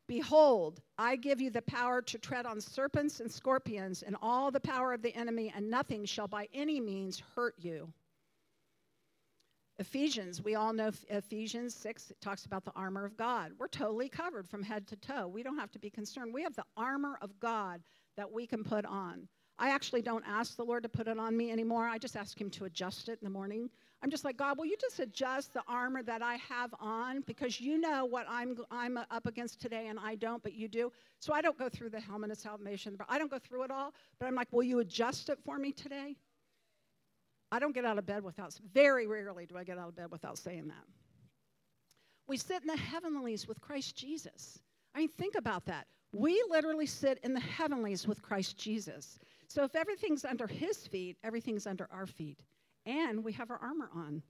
Behold, 0.09 0.81
I 0.99 1.15
give 1.15 1.41
you 1.41 1.51
the 1.51 1.63
power 1.63 2.03
to 2.03 2.19
tread 2.19 2.45
on 2.45 2.61
serpents 2.61 3.21
and 3.21 3.31
scorpions 3.31 4.03
and 4.03 4.17
all 4.21 4.51
the 4.51 4.59
power 4.59 4.93
of 4.93 5.03
the 5.03 5.15
enemy, 5.15 5.53
and 5.55 5.71
nothing 5.71 6.05
shall 6.05 6.27
by 6.27 6.49
any 6.53 6.81
means 6.81 7.23
hurt 7.37 7.55
you. 7.57 7.93
Ephesians, 9.79 10.43
we 10.43 10.55
all 10.55 10.73
know 10.73 10.91
Ephesians 11.11 11.75
6 11.75 12.11
it 12.11 12.21
talks 12.23 12.47
about 12.47 12.65
the 12.65 12.73
armor 12.75 13.05
of 13.05 13.17
God. 13.17 13.53
We're 13.59 13.69
totally 13.69 14.09
covered 14.09 14.49
from 14.49 14.63
head 14.63 14.87
to 14.87 14.97
toe. 14.97 15.29
We 15.29 15.43
don't 15.43 15.59
have 15.59 15.71
to 15.73 15.79
be 15.79 15.91
concerned. 15.91 16.33
We 16.33 16.43
have 16.43 16.57
the 16.57 16.65
armor 16.79 17.19
of 17.21 17.39
God 17.41 17.83
that 18.17 18.31
we 18.31 18.47
can 18.47 18.65
put 18.65 18.87
on. 18.87 19.29
I 19.59 19.71
actually 19.71 20.03
don't 20.03 20.25
ask 20.27 20.57
the 20.57 20.65
Lord 20.65 20.83
to 20.83 20.89
put 20.89 21.09
it 21.09 21.19
on 21.19 21.37
me 21.37 21.51
anymore. 21.51 21.87
I 21.87 21.99
just 21.99 22.17
ask 22.17 22.41
Him 22.41 22.51
to 22.51 22.65
adjust 22.65 23.09
it 23.09 23.19
in 23.21 23.25
the 23.25 23.31
morning. 23.31 23.69
I'm 24.03 24.11
just 24.11 24.25
like, 24.25 24.37
God, 24.37 24.57
will 24.57 24.67
you 24.67 24.77
just 24.81 24.99
adjust 25.01 25.53
the 25.53 25.63
armor 25.67 26.03
that 26.03 26.23
I 26.23 26.37
have 26.37 26.75
on? 26.81 27.23
Because 27.27 27.61
you 27.61 27.79
know 27.79 28.05
what 28.05 28.27
I'm, 28.29 28.57
I'm 28.71 28.99
up 29.11 29.27
against 29.27 29.61
today 29.61 29.89
and 29.89 29.99
I 29.99 30.15
don't, 30.15 30.43
but 30.43 30.55
you 30.55 30.69
do. 30.69 30.93
So 31.19 31.33
I 31.33 31.41
don't 31.41 31.59
go 31.59 31.69
through 31.69 31.91
the 31.91 32.01
helmet 32.01 32.31
of 32.31 32.39
salvation. 32.39 32.99
I 33.09 33.19
don't 33.19 33.31
go 33.31 33.39
through 33.39 33.65
it 33.65 33.71
all, 33.71 33.95
but 34.19 34.27
I'm 34.27 34.35
like, 34.35 34.49
will 34.53 34.63
you 34.63 34.81
adjust 34.81 35.29
it 35.31 35.39
for 35.45 35.59
me 35.59 35.73
today? 35.73 36.17
I 37.53 37.59
don't 37.59 37.75
get 37.75 37.85
out 37.85 37.99
of 37.99 38.07
bed 38.07 38.25
without, 38.25 38.59
very 38.73 39.07
rarely 39.07 39.47
do 39.47 39.57
I 39.57 39.65
get 39.65 39.79
out 39.79 39.89
of 39.89 39.97
bed 39.97 40.11
without 40.11 40.39
saying 40.39 40.69
that. 40.69 40.85
We 42.27 42.37
sit 42.37 42.63
in 42.63 42.67
the 42.67 42.77
heavenlies 42.77 43.47
with 43.47 43.61
Christ 43.61 43.97
Jesus. 43.97 44.59
I 44.95 44.99
mean, 44.99 45.09
think 45.09 45.37
about 45.37 45.65
that. 45.67 45.87
We 46.13 46.43
literally 46.51 46.87
sit 46.87 47.19
in 47.23 47.35
the 47.35 47.41
heavenlies 47.41 48.07
with 48.07 48.23
Christ 48.23 48.59
Jesus. 48.59 49.19
So 49.49 49.65
if 49.65 49.77
everything's 49.77 50.25
under 50.25 50.47
his 50.47 50.87
feet, 50.87 51.17
everything's 51.23 51.67
under 51.67 51.89
our 51.93 52.07
feet 52.07 52.41
and 52.87 53.23
we 53.23 53.33
have 53.33 53.51
our 53.51 53.59
armor 53.59 53.91
on. 53.95 54.23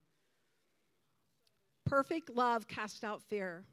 Perfect 1.85 2.31
love 2.31 2.67
casts 2.67 3.05
out 3.05 3.23
fear. 3.23 3.65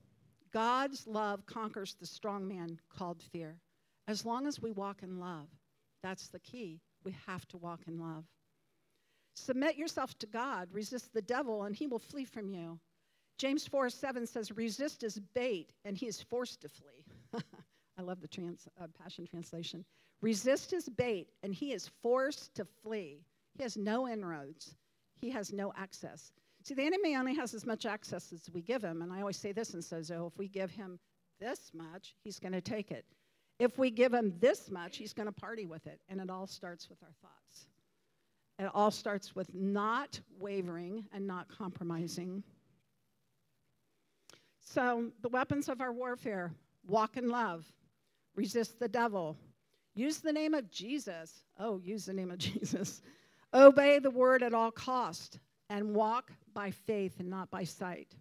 God's 0.53 1.07
love 1.07 1.45
conquers 1.47 1.95
the 1.99 2.05
strong 2.05 2.47
man 2.47 2.77
called 2.89 3.23
fear. 3.31 3.55
As 4.07 4.25
long 4.25 4.45
as 4.45 4.61
we 4.61 4.71
walk 4.71 5.01
in 5.01 5.19
love, 5.19 5.47
that's 6.03 6.27
the 6.27 6.39
key. 6.39 6.81
We 7.03 7.15
have 7.25 7.47
to 7.47 7.57
walk 7.57 7.81
in 7.87 7.97
love. 7.97 8.25
Submit 9.35 9.77
yourself 9.77 10.17
to 10.19 10.27
God, 10.27 10.69
resist 10.71 11.13
the 11.13 11.21
devil, 11.21 11.63
and 11.63 11.75
he 11.75 11.87
will 11.87 11.99
flee 11.99 12.25
from 12.25 12.49
you. 12.49 12.79
James 13.37 13.67
4 13.67 13.89
7 13.89 14.27
says, 14.27 14.51
Resist 14.51 15.01
his 15.01 15.19
bait, 15.33 15.73
and 15.85 15.97
he 15.97 16.07
is 16.07 16.21
forced 16.21 16.61
to 16.61 16.69
flee. 16.69 17.05
I 17.97 18.01
love 18.01 18.21
the 18.21 18.27
trans, 18.27 18.67
uh, 18.81 18.87
Passion 19.01 19.25
Translation. 19.25 19.85
Resist 20.21 20.71
his 20.71 20.87
bait, 20.87 21.29
and 21.41 21.53
he 21.53 21.73
is 21.73 21.89
forced 22.01 22.55
to 22.55 22.65
flee. 22.65 23.25
He 23.57 23.63
has 23.63 23.75
no 23.75 24.07
inroads, 24.07 24.75
he 25.19 25.29
has 25.31 25.51
no 25.51 25.73
access. 25.75 26.31
See, 26.63 26.75
the 26.75 26.85
enemy 26.85 27.15
only 27.17 27.35
has 27.35 27.53
as 27.53 27.65
much 27.65 27.85
access 27.85 28.31
as 28.31 28.49
we 28.53 28.61
give 28.61 28.81
him. 28.81 29.01
And 29.01 29.11
I 29.11 29.19
always 29.19 29.35
say 29.35 29.51
this 29.51 29.73
and 29.73 29.83
says, 29.83 30.11
oh, 30.11 30.27
if 30.27 30.37
we 30.37 30.47
give 30.47 30.71
him 30.71 30.97
this 31.39 31.71
much, 31.73 32.15
he's 32.23 32.39
going 32.39 32.53
to 32.53 32.61
take 32.61 32.89
it. 32.89 33.05
If 33.59 33.77
we 33.77 33.91
give 33.91 34.13
him 34.13 34.33
this 34.39 34.71
much, 34.71 34.95
he's 34.95 35.13
going 35.13 35.25
to 35.25 35.33
party 35.33 35.65
with 35.65 35.85
it. 35.87 35.99
And 36.07 36.21
it 36.21 36.29
all 36.29 36.47
starts 36.47 36.89
with 36.89 37.03
our 37.03 37.13
thoughts. 37.21 37.67
It 38.59 38.69
all 38.73 38.91
starts 38.91 39.35
with 39.35 39.53
not 39.53 40.19
wavering 40.39 41.05
and 41.13 41.25
not 41.25 41.47
compromising. 41.47 42.43
So, 44.59 45.11
the 45.21 45.29
weapons 45.29 45.69
of 45.69 45.81
our 45.81 45.91
warfare 45.91 46.53
walk 46.87 47.17
in 47.17 47.29
love, 47.29 47.65
resist 48.35 48.79
the 48.79 48.87
devil, 48.87 49.37
use 49.95 50.19
the 50.19 50.33
name 50.33 50.53
of 50.53 50.69
Jesus. 50.71 51.43
Oh, 51.59 51.79
use 51.83 52.05
the 52.05 52.13
name 52.13 52.31
of 52.31 52.37
Jesus. 52.39 53.01
Obey 53.53 53.99
the 53.99 54.09
word 54.09 54.43
at 54.43 54.53
all 54.53 54.71
cost 54.71 55.39
and 55.69 55.95
walk 55.95 56.31
by 56.53 56.71
faith 56.71 57.19
and 57.19 57.29
not 57.29 57.49
by 57.49 57.63
sight. 57.63 58.15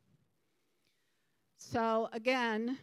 So, 1.58 2.08
again, 2.12 2.78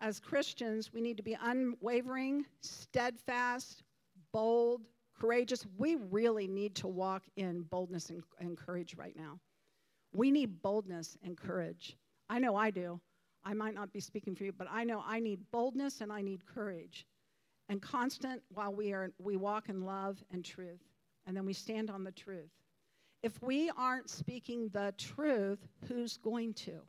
as 0.00 0.20
Christians, 0.20 0.92
we 0.92 1.00
need 1.00 1.16
to 1.16 1.22
be 1.22 1.36
unwavering, 1.40 2.44
steadfast, 2.60 3.82
bold, 4.32 4.82
courageous. 5.18 5.66
We 5.76 5.96
really 6.10 6.46
need 6.46 6.74
to 6.76 6.88
walk 6.88 7.24
in 7.36 7.62
boldness 7.62 8.10
and, 8.10 8.22
and, 8.38 8.56
courage 8.56 8.94
right 8.96 9.16
now. 9.16 9.38
We 10.12 10.30
need 10.30 10.62
boldness 10.62 11.16
and 11.22 11.36
courage. 11.36 11.96
I 12.28 12.38
know 12.38 12.56
I 12.56 12.70
do. 12.70 13.00
I 13.44 13.54
might 13.54 13.74
not 13.74 13.92
be 13.92 14.00
speaking 14.00 14.34
for 14.34 14.44
you, 14.44 14.52
but 14.52 14.68
I 14.70 14.84
know 14.84 15.02
I 15.06 15.20
need 15.20 15.40
boldness 15.50 16.00
and 16.00 16.12
I 16.12 16.22
need 16.22 16.46
courage. 16.46 17.06
And 17.68 17.80
constant 17.82 18.42
while 18.48 18.72
we 18.72 18.92
are 18.92 19.10
we 19.18 19.36
walk 19.36 19.68
in 19.68 19.84
love 19.84 20.22
and 20.30 20.44
truth 20.44 20.80
and 21.26 21.36
then 21.36 21.44
we 21.44 21.52
stand 21.52 21.90
on 21.90 22.04
the 22.04 22.10
truth. 22.10 22.50
If 23.22 23.42
we 23.42 23.70
aren't 23.76 24.08
speaking 24.08 24.70
the 24.72 24.94
truth, 24.96 25.58
who's 25.86 26.16
going 26.16 26.54
to? 26.54 26.80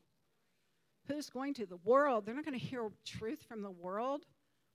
Who's 1.07 1.29
going 1.29 1.53
to? 1.55 1.65
The 1.65 1.79
world. 1.83 2.25
They're 2.25 2.35
not 2.35 2.45
going 2.45 2.57
to 2.57 2.65
hear 2.65 2.89
truth 3.05 3.43
from 3.47 3.61
the 3.61 3.71
world. 3.71 4.25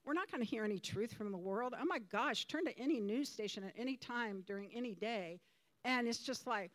We're 0.05 0.15
not 0.15 0.31
going 0.31 0.43
to 0.43 0.49
hear 0.49 0.65
any 0.65 0.79
truth 0.79 1.15
from 1.15 1.33
the 1.33 1.39
world. 1.39 1.75
Oh 1.81 1.85
my 1.85 1.99
gosh, 1.99 2.47
turn 2.47 2.67
to 2.67 2.79
any 2.79 3.01
news 3.01 3.29
station 3.29 3.65
at 3.65 3.73
any 3.77 3.97
time 3.97 4.45
during 4.47 4.71
any 4.75 4.95
day, 4.95 5.41
and 5.85 6.07
it's 6.07 6.19
just 6.19 6.47
like, 6.47 6.71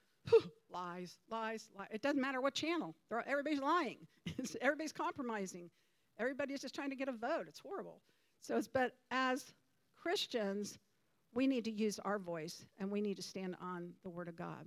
lies, 0.71 1.17
lies, 1.29 1.69
lies. 1.77 1.87
It 1.91 2.01
doesn't 2.01 2.21
matter 2.21 2.41
what 2.41 2.53
channel. 2.53 2.95
Everybody's 3.27 3.59
lying. 3.59 3.97
everybody's 4.61 4.91
compromising. 4.91 5.69
Everybody's 6.19 6.61
just 6.61 6.75
trying 6.75 6.89
to 6.89 6.95
get 6.95 7.07
a 7.07 7.13
vote. 7.13 7.45
It's 7.47 7.59
horrible. 7.59 8.01
So, 8.41 8.57
it's, 8.57 8.67
but 8.67 8.93
as 9.11 9.53
Christians, 10.01 10.77
we 11.33 11.47
need 11.47 11.65
to 11.65 11.71
use 11.71 11.99
our 11.99 12.19
voice 12.19 12.65
and 12.79 12.89
we 12.89 13.01
need 13.01 13.17
to 13.17 13.23
stand 13.23 13.55
on 13.61 13.91
the 14.03 14.09
Word 14.09 14.27
of 14.27 14.35
God. 14.35 14.65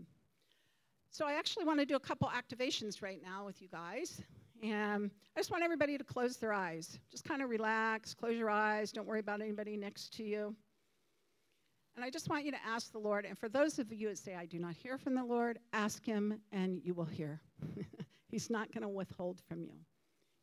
So, 1.10 1.26
I 1.26 1.34
actually 1.34 1.64
want 1.64 1.80
to 1.80 1.86
do 1.86 1.96
a 1.96 2.00
couple 2.00 2.28
activations 2.28 3.02
right 3.02 3.20
now 3.22 3.44
with 3.44 3.60
you 3.60 3.68
guys. 3.68 4.20
And 4.62 5.10
I 5.36 5.40
just 5.40 5.50
want 5.50 5.64
everybody 5.64 5.98
to 5.98 6.04
close 6.04 6.36
their 6.36 6.52
eyes. 6.52 6.98
Just 7.10 7.24
kind 7.24 7.42
of 7.42 7.50
relax, 7.50 8.14
close 8.14 8.36
your 8.36 8.50
eyes, 8.50 8.92
don't 8.92 9.06
worry 9.06 9.20
about 9.20 9.40
anybody 9.40 9.76
next 9.76 10.14
to 10.16 10.22
you. 10.22 10.54
And 11.96 12.04
I 12.04 12.10
just 12.10 12.30
want 12.30 12.44
you 12.44 12.52
to 12.52 12.64
ask 12.66 12.92
the 12.92 12.98
Lord. 12.98 13.26
And 13.26 13.38
for 13.38 13.48
those 13.48 13.78
of 13.78 13.92
you 13.92 14.08
that 14.08 14.18
say, 14.18 14.34
I 14.34 14.46
do 14.46 14.58
not 14.58 14.74
hear 14.74 14.96
from 14.96 15.14
the 15.14 15.24
Lord, 15.24 15.58
ask 15.72 16.04
Him 16.04 16.40
and 16.52 16.80
you 16.82 16.94
will 16.94 17.04
hear. 17.04 17.40
He's 18.28 18.48
not 18.48 18.72
going 18.72 18.82
to 18.82 18.88
withhold 18.88 19.40
from 19.46 19.62
you. 19.62 19.74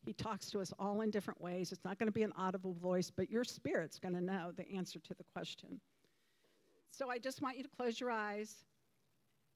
He 0.05 0.13
talks 0.13 0.49
to 0.51 0.59
us 0.59 0.73
all 0.79 1.01
in 1.01 1.09
different 1.09 1.41
ways. 1.41 1.71
It's 1.71 1.83
not 1.83 1.97
going 1.97 2.07
to 2.07 2.13
be 2.13 2.23
an 2.23 2.33
audible 2.37 2.73
voice, 2.73 3.11
but 3.15 3.29
your 3.29 3.43
spirit's 3.43 3.99
going 3.99 4.13
to 4.13 4.21
know 4.21 4.51
the 4.55 4.69
answer 4.75 4.99
to 4.99 5.13
the 5.15 5.23
question. 5.33 5.79
So 6.91 7.09
I 7.09 7.17
just 7.17 7.41
want 7.41 7.57
you 7.57 7.63
to 7.63 7.69
close 7.69 7.99
your 7.99 8.11
eyes. 8.11 8.65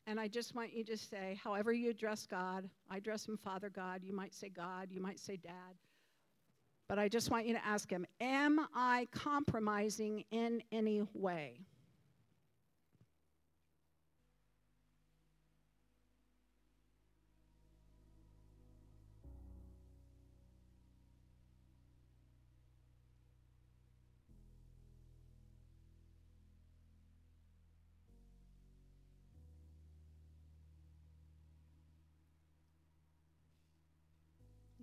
And 0.06 0.20
I 0.20 0.28
just 0.28 0.54
want 0.54 0.74
you 0.74 0.84
to 0.86 0.98
say, 0.98 1.40
however 1.42 1.72
you 1.72 1.90
address 1.90 2.28
God, 2.30 2.70
I 2.90 2.98
address 2.98 3.28
him 3.28 3.38
Father 3.38 3.70
God. 3.70 4.04
You 4.04 4.14
might 4.14 4.34
say 4.34 4.50
God, 4.50 4.90
you 4.92 5.02
might 5.02 5.20
say 5.20 5.38
Dad. 5.38 5.76
But 6.90 7.00
I 7.00 7.08
just 7.08 7.32
want 7.32 7.46
you 7.46 7.54
to 7.54 7.66
ask 7.66 7.90
him, 7.90 8.06
Am 8.20 8.60
I 8.76 9.08
compromising 9.12 10.26
in 10.32 10.62
any 10.72 11.04
way? 11.14 11.62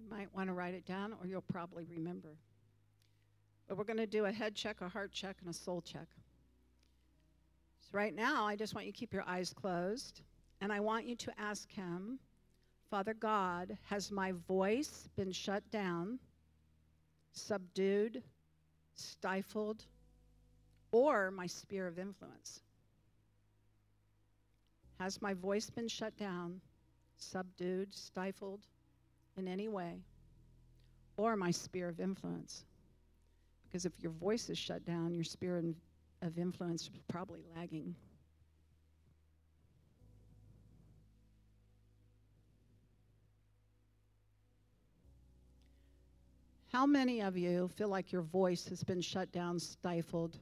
Might 0.09 0.35
want 0.35 0.49
to 0.49 0.53
write 0.53 0.75
it 0.75 0.87
down 0.87 1.13
or 1.21 1.27
you'll 1.27 1.41
probably 1.43 1.85
remember. 1.85 2.37
But 3.69 3.79
we're 3.79 3.85
going 3.85 3.99
to 3.99 4.07
do 4.07 4.25
a 4.25 4.33
head 4.33 4.55
check, 4.55 4.81
a 4.81 4.89
heart 4.89 5.13
check, 5.13 5.37
and 5.41 5.49
a 5.49 5.57
soul 5.57 5.81
check. 5.81 6.09
So, 7.81 7.91
right 7.93 8.15
now, 8.15 8.45
I 8.45 8.57
just 8.57 8.75
want 8.75 8.87
you 8.87 8.93
to 8.93 8.99
keep 8.99 9.13
your 9.13 9.23
eyes 9.27 9.53
closed, 9.53 10.23
and 10.61 10.73
I 10.73 10.81
want 10.81 11.07
you 11.07 11.15
to 11.17 11.41
ask 11.41 11.71
Him, 11.71 12.19
Father 12.91 13.15
God, 13.15 13.79
has 13.89 14.11
my 14.11 14.33
voice 14.49 15.09
been 15.17 15.31
shut 15.31 15.63
down, 15.71 16.19
subdued, 17.33 18.25
stifled, 18.95 19.85
or 20.91 21.31
my 21.31 21.47
sphere 21.47 21.87
of 21.87 21.99
influence? 21.99 22.63
Has 24.99 25.23
my 25.23 25.33
voice 25.33 25.71
been 25.71 25.89
shut 25.89 26.17
down, 26.17 26.61
subdued, 27.19 27.95
stifled 27.95 28.67
in 29.37 29.49
any 29.49 29.69
way, 29.69 30.03
or 31.17 31.37
my 31.37 31.51
sphere 31.51 31.89
of 31.89 32.01
influence? 32.01 32.65
Because 33.69 33.85
if 33.85 33.93
your 34.01 34.13
voice 34.13 34.51
is 34.51 34.59
shut 34.59 34.85
down, 34.85 35.15
your 35.15 35.25
sphere 35.25 35.63
of 36.23 36.39
influence 36.39 36.83
is 36.83 36.91
probably 37.09 37.41
lagging. 37.57 37.95
How 46.73 46.87
many 46.87 47.21
of 47.21 47.37
you 47.37 47.69
feel 47.77 47.89
like 47.89 48.13
your 48.13 48.23
voice 48.23 48.69
has 48.69 48.85
been 48.85 49.01
shut 49.01 49.33
down, 49.33 49.59
stifled? 49.59 50.39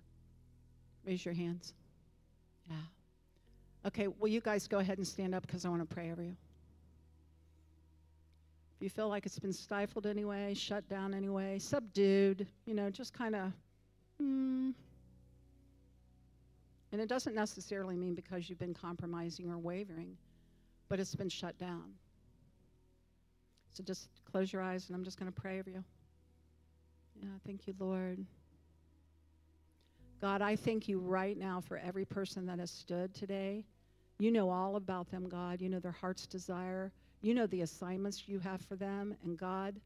Raise 1.06 1.24
your 1.24 1.32
hands. 1.34 1.72
Yeah. 2.68 2.76
Okay, 3.86 4.08
will 4.08 4.28
you 4.28 4.42
guys 4.42 4.68
go 4.68 4.78
ahead 4.78 4.98
and 4.98 5.06
stand 5.06 5.34
up 5.34 5.46
because 5.46 5.64
I 5.64 5.70
want 5.70 5.88
to 5.88 5.94
pray 5.94 6.12
over 6.12 6.22
you? 6.22 6.36
If 8.78 8.82
you 8.84 8.90
feel 8.90 9.08
like 9.08 9.26
it's 9.26 9.40
been 9.40 9.52
stifled 9.52 10.06
anyway, 10.06 10.54
shut 10.54 10.88
down 10.88 11.12
anyway, 11.12 11.58
subdued, 11.58 12.46
you 12.64 12.74
know, 12.74 12.90
just 12.90 13.12
kind 13.12 13.34
of, 13.34 13.52
hmm. 14.20 14.70
And 16.92 17.00
it 17.00 17.08
doesn't 17.08 17.34
necessarily 17.34 17.96
mean 17.96 18.14
because 18.14 18.48
you've 18.48 18.60
been 18.60 18.74
compromising 18.74 19.50
or 19.50 19.58
wavering, 19.58 20.16
but 20.88 21.00
it's 21.00 21.16
been 21.16 21.28
shut 21.28 21.58
down. 21.58 21.92
So 23.72 23.82
just 23.82 24.08
close 24.30 24.52
your 24.52 24.62
eyes 24.62 24.86
and 24.86 24.94
I'm 24.94 25.02
just 25.02 25.18
going 25.18 25.30
to 25.30 25.40
pray 25.40 25.58
over 25.58 25.70
you. 25.70 25.82
Yeah, 27.20 27.28
thank 27.44 27.66
you, 27.66 27.74
Lord. 27.80 28.24
God, 30.20 30.40
I 30.40 30.54
thank 30.54 30.86
you 30.86 31.00
right 31.00 31.36
now 31.36 31.60
for 31.60 31.78
every 31.78 32.04
person 32.04 32.46
that 32.46 32.60
has 32.60 32.70
stood 32.70 33.12
today. 33.12 33.64
You 34.20 34.30
know 34.30 34.50
all 34.50 34.76
about 34.76 35.10
them, 35.10 35.28
God. 35.28 35.60
You 35.60 35.68
know 35.68 35.80
their 35.80 35.90
heart's 35.90 36.28
desire. 36.28 36.92
You 37.20 37.34
know 37.34 37.46
the 37.46 37.62
assignments 37.62 38.28
you 38.28 38.38
have 38.40 38.60
for 38.62 38.76
them. 38.76 39.16
And 39.24 39.38
God, 39.38 39.80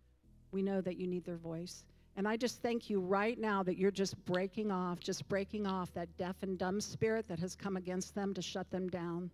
we 0.50 0.62
know 0.62 0.80
that 0.80 0.96
you 0.96 1.06
need 1.06 1.24
their 1.24 1.36
voice. 1.36 1.84
And 2.16 2.28
I 2.28 2.36
just 2.36 2.60
thank 2.60 2.90
you 2.90 3.00
right 3.00 3.38
now 3.38 3.62
that 3.62 3.78
you're 3.78 3.90
just 3.90 4.22
breaking 4.26 4.70
off, 4.70 5.00
just 5.00 5.26
breaking 5.28 5.66
off 5.66 5.92
that 5.94 6.14
deaf 6.18 6.36
and 6.42 6.58
dumb 6.58 6.80
spirit 6.80 7.26
that 7.28 7.38
has 7.38 7.54
come 7.54 7.76
against 7.76 8.14
them 8.14 8.34
to 8.34 8.42
shut 8.42 8.70
them 8.70 8.88
down. 8.88 9.30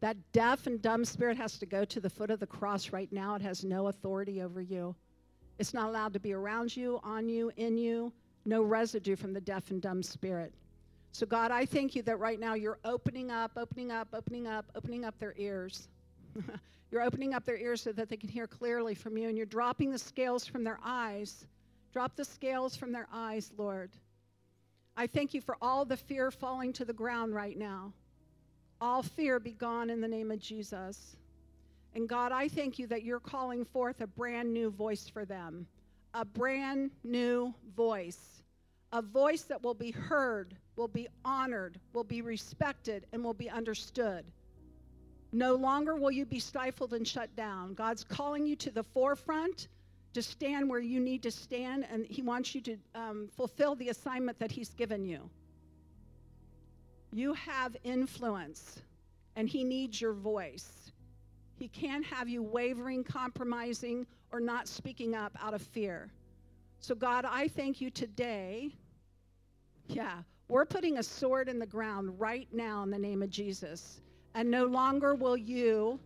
That 0.00 0.16
deaf 0.32 0.66
and 0.66 0.80
dumb 0.80 1.04
spirit 1.04 1.36
has 1.38 1.58
to 1.58 1.66
go 1.66 1.84
to 1.84 2.00
the 2.00 2.10
foot 2.10 2.30
of 2.30 2.38
the 2.38 2.46
cross 2.46 2.92
right 2.92 3.10
now. 3.10 3.34
It 3.34 3.42
has 3.42 3.64
no 3.64 3.88
authority 3.88 4.42
over 4.42 4.60
you. 4.60 4.94
It's 5.58 5.74
not 5.74 5.88
allowed 5.88 6.12
to 6.12 6.20
be 6.20 6.32
around 6.32 6.76
you, 6.76 7.00
on 7.02 7.28
you, 7.28 7.50
in 7.56 7.76
you, 7.76 8.12
no 8.44 8.62
residue 8.62 9.16
from 9.16 9.32
the 9.32 9.40
deaf 9.40 9.70
and 9.70 9.80
dumb 9.80 10.02
spirit. 10.02 10.52
So, 11.12 11.26
God, 11.26 11.50
I 11.50 11.64
thank 11.64 11.94
you 11.94 12.02
that 12.02 12.18
right 12.18 12.38
now 12.38 12.54
you're 12.54 12.78
opening 12.84 13.30
up, 13.30 13.52
opening 13.56 13.90
up, 13.90 14.08
opening 14.12 14.46
up, 14.46 14.66
opening 14.74 15.04
up 15.04 15.18
their 15.18 15.34
ears. 15.36 15.88
you're 16.90 17.02
opening 17.02 17.34
up 17.34 17.44
their 17.44 17.56
ears 17.56 17.82
so 17.82 17.92
that 17.92 18.08
they 18.08 18.16
can 18.16 18.28
hear 18.28 18.46
clearly 18.46 18.94
from 18.94 19.16
you, 19.16 19.28
and 19.28 19.36
you're 19.36 19.46
dropping 19.46 19.90
the 19.90 19.98
scales 19.98 20.46
from 20.46 20.64
their 20.64 20.78
eyes. 20.84 21.46
Drop 21.92 22.16
the 22.16 22.24
scales 22.24 22.76
from 22.76 22.92
their 22.92 23.06
eyes, 23.12 23.52
Lord. 23.56 23.90
I 24.96 25.06
thank 25.06 25.34
you 25.34 25.40
for 25.40 25.56
all 25.60 25.84
the 25.84 25.96
fear 25.96 26.30
falling 26.30 26.72
to 26.74 26.84
the 26.84 26.92
ground 26.92 27.34
right 27.34 27.58
now. 27.58 27.92
All 28.80 29.02
fear 29.02 29.40
be 29.40 29.52
gone 29.52 29.90
in 29.90 30.00
the 30.00 30.08
name 30.08 30.30
of 30.30 30.38
Jesus. 30.38 31.16
And 31.94 32.08
God, 32.08 32.32
I 32.32 32.48
thank 32.48 32.78
you 32.78 32.86
that 32.88 33.02
you're 33.02 33.20
calling 33.20 33.64
forth 33.64 34.00
a 34.00 34.06
brand 34.06 34.52
new 34.52 34.70
voice 34.70 35.08
for 35.08 35.24
them, 35.24 35.66
a 36.12 36.24
brand 36.24 36.90
new 37.04 37.54
voice, 37.76 38.42
a 38.92 39.00
voice 39.00 39.42
that 39.42 39.62
will 39.62 39.74
be 39.74 39.90
heard, 39.90 40.56
will 40.76 40.88
be 40.88 41.08
honored, 41.24 41.78
will 41.92 42.04
be 42.04 42.22
respected, 42.22 43.06
and 43.12 43.22
will 43.22 43.34
be 43.34 43.50
understood. 43.50 44.24
No 45.34 45.56
longer 45.56 45.96
will 45.96 46.12
you 46.12 46.24
be 46.24 46.38
stifled 46.38 46.94
and 46.94 47.06
shut 47.06 47.34
down. 47.34 47.74
God's 47.74 48.04
calling 48.04 48.46
you 48.46 48.54
to 48.54 48.70
the 48.70 48.84
forefront 48.84 49.66
to 50.12 50.22
stand 50.22 50.70
where 50.70 50.78
you 50.78 51.00
need 51.00 51.24
to 51.24 51.30
stand, 51.32 51.84
and 51.90 52.06
He 52.06 52.22
wants 52.22 52.54
you 52.54 52.60
to 52.60 52.76
um, 52.94 53.28
fulfill 53.36 53.74
the 53.74 53.88
assignment 53.88 54.38
that 54.38 54.52
He's 54.52 54.70
given 54.70 55.04
you. 55.04 55.28
You 57.12 57.34
have 57.34 57.76
influence, 57.82 58.78
and 59.34 59.48
He 59.48 59.64
needs 59.64 60.00
your 60.00 60.12
voice. 60.12 60.92
He 61.56 61.66
can't 61.66 62.06
have 62.06 62.28
you 62.28 62.40
wavering, 62.40 63.02
compromising, 63.02 64.06
or 64.30 64.38
not 64.38 64.68
speaking 64.68 65.16
up 65.16 65.36
out 65.42 65.52
of 65.52 65.62
fear. 65.62 66.12
So, 66.78 66.94
God, 66.94 67.24
I 67.28 67.48
thank 67.48 67.80
you 67.80 67.90
today. 67.90 68.70
Yeah, 69.88 70.18
we're 70.46 70.64
putting 70.64 70.98
a 70.98 71.02
sword 71.02 71.48
in 71.48 71.58
the 71.58 71.66
ground 71.66 72.20
right 72.20 72.46
now 72.52 72.84
in 72.84 72.90
the 72.90 72.98
name 72.98 73.20
of 73.20 73.30
Jesus. 73.30 74.00
And 74.34 74.50
no 74.50 74.66
longer 74.66 75.14
will 75.14 75.36
you 75.36 76.00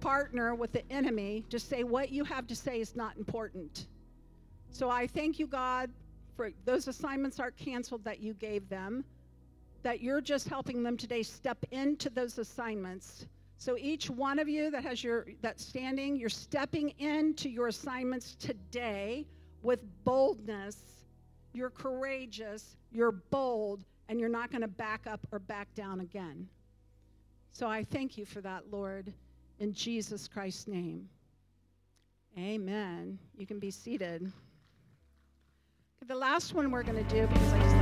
partner 0.00 0.54
with 0.54 0.72
the 0.72 0.90
enemy 0.90 1.44
to 1.50 1.58
say 1.58 1.84
what 1.84 2.10
you 2.10 2.24
have 2.24 2.46
to 2.48 2.56
say 2.56 2.80
is 2.80 2.96
not 2.96 3.16
important. 3.16 3.86
So 4.70 4.88
I 4.88 5.06
thank 5.06 5.38
you, 5.38 5.46
God, 5.46 5.90
for 6.36 6.50
those 6.64 6.88
assignments 6.88 7.38
aren't 7.38 7.56
canceled 7.56 8.04
that 8.04 8.20
you 8.20 8.34
gave 8.34 8.68
them, 8.68 9.04
that 9.82 10.00
you're 10.00 10.20
just 10.20 10.48
helping 10.48 10.82
them 10.82 10.96
today 10.96 11.22
step 11.22 11.58
into 11.70 12.08
those 12.10 12.38
assignments 12.38 13.26
so 13.62 13.76
each 13.78 14.10
one 14.10 14.40
of 14.40 14.48
you 14.48 14.72
that 14.72 14.82
has 14.82 15.04
your 15.04 15.24
that 15.40 15.60
standing, 15.60 16.16
you're 16.16 16.28
stepping 16.28 16.88
into 16.98 17.48
your 17.48 17.68
assignments 17.68 18.34
today 18.34 19.24
with 19.62 19.78
boldness. 20.02 20.78
You're 21.52 21.70
courageous, 21.70 22.74
you're 22.90 23.12
bold, 23.12 23.84
and 24.08 24.18
you're 24.18 24.28
not 24.28 24.50
going 24.50 24.62
to 24.62 24.66
back 24.66 25.06
up 25.06 25.24
or 25.30 25.38
back 25.38 25.72
down 25.76 26.00
again. 26.00 26.48
So 27.52 27.68
I 27.68 27.84
thank 27.84 28.16
you 28.16 28.24
for 28.24 28.40
that, 28.40 28.64
Lord, 28.70 29.12
in 29.58 29.74
Jesus 29.74 30.26
Christ's 30.26 30.66
name. 30.66 31.08
Amen. 32.38 33.18
You 33.36 33.46
can 33.46 33.58
be 33.58 33.70
seated. 33.70 34.32
The 36.06 36.14
last 36.14 36.54
one 36.54 36.70
we're 36.70 36.82
going 36.82 37.04
to 37.04 37.14
do 37.14 37.26
because 37.26 37.52
I 37.52 37.58
just 37.58 37.81